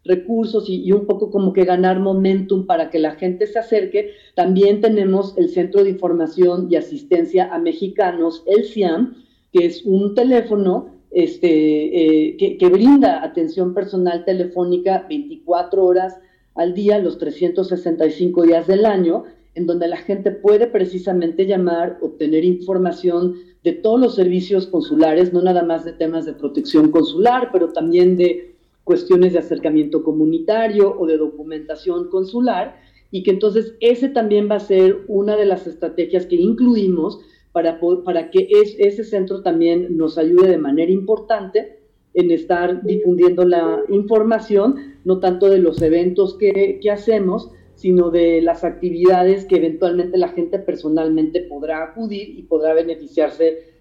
[0.05, 4.81] recursos y, un poco como que ganar momentum para que la gente se acerque, también
[4.81, 9.15] tenemos el Centro de Información y Asistencia a Mexicanos, el CIAM,
[9.53, 16.17] que es un teléfono este, eh, que, que, brinda atención personal telefónica 24 horas
[16.57, 22.45] al día, los 365 días del año, en donde la gente puede precisamente llamar, obtener
[22.45, 27.73] información de todos los servicios consulares, no nada más de temas de protección consular, pero
[27.73, 28.55] también de
[28.85, 32.77] cuestiones de acercamiento comunitario o de documentación consular,
[33.11, 37.21] y que entonces ese también va a ser una de las estrategias que incluimos
[37.53, 41.76] para, para que es, ese centro también nos ayude de manera importante
[42.17, 48.43] en estar difundiendo la información, no tanto de los eventos que, que hacemos, sino de
[48.43, 53.77] las actividades que eventualmente la gente personalmente podrá acudir y podrá beneficiarse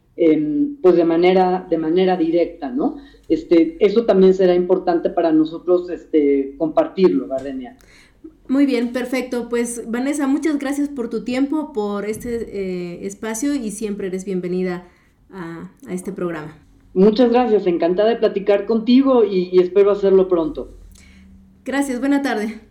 [0.82, 2.98] pues de manera, de manera directa, ¿no?
[3.28, 7.76] Este, eso también será importante para nosotros este, compartirlo, Gardenia.
[8.48, 9.50] Muy bien, perfecto.
[9.50, 14.88] Pues Vanessa, muchas gracias por tu tiempo, por este eh, espacio y siempre eres bienvenida
[15.32, 16.65] a, a, este programa.
[16.96, 20.70] Muchas gracias, encantada de platicar contigo y, y espero hacerlo pronto.
[21.66, 22.62] Gracias, buena tarde.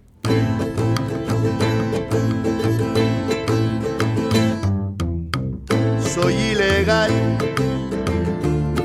[6.01, 7.11] Soy ilegal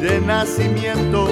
[0.01, 1.29] de nacimiento,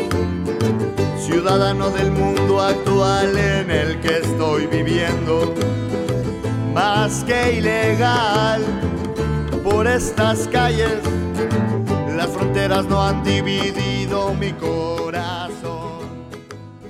[1.17, 5.53] ciudadano del mundo actual en el que estoy viviendo.
[6.73, 8.61] Más que ilegal
[9.65, 10.93] por estas calles,
[12.27, 16.07] las fronteras no han dividido mi corazón.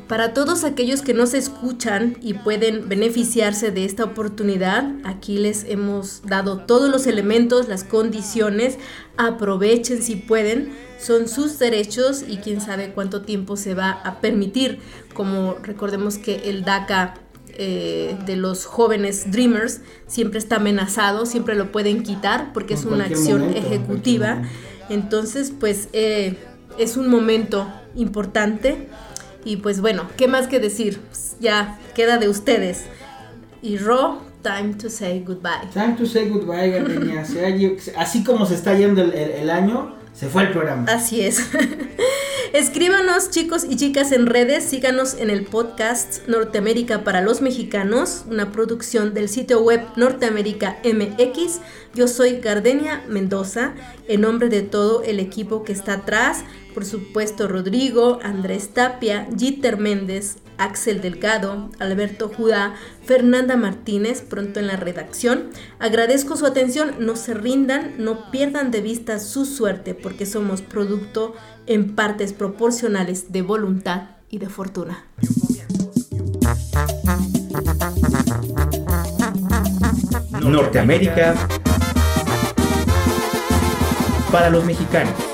[0.08, 5.66] Para todos aquellos que no se escuchan y pueden beneficiarse de esta oportunidad, aquí les
[5.66, 8.78] hemos dado todos los elementos, las condiciones,
[9.18, 14.80] aprovechen si pueden, son sus derechos y quién sabe cuánto tiempo se va a permitir,
[15.14, 17.14] como recordemos que el DACA
[17.60, 23.06] eh, de los jóvenes Dreamers siempre está amenazado, siempre lo pueden quitar porque es una
[23.06, 24.44] acción momento, ejecutiva,
[24.90, 26.38] entonces pues eh,
[26.78, 28.88] es un momento importante
[29.46, 31.00] y pues bueno, ¿qué más que decir?
[31.00, 32.86] Pues ya queda de ustedes.
[33.62, 35.68] Y Ro, time to say goodbye.
[35.74, 37.24] Time to say goodbye, Gardenia.
[37.98, 40.86] Así como se está yendo el, el, el año, se fue el programa.
[40.92, 41.50] Así es.
[42.54, 48.54] Escríbanos chicos y chicas en redes, síganos en el podcast Norteamérica para los Mexicanos, una
[48.54, 51.60] producción del sitio web Norteamérica MX.
[51.94, 53.74] Yo soy Gardenia Mendoza,
[54.08, 59.78] en nombre de todo el equipo que está atrás, por supuesto Rodrigo, Andrés Tapia, Jitter
[59.78, 65.50] Méndez, Axel Delgado, Alberto Judá, Fernanda Martínez, pronto en la redacción.
[65.80, 71.36] Agradezco su atención, no se rindan, no pierdan de vista su suerte, porque somos producto
[71.66, 75.06] en partes proporcionales de voluntad y de fortuna.
[80.42, 81.36] Norteamérica
[84.32, 85.27] para los mexicanos.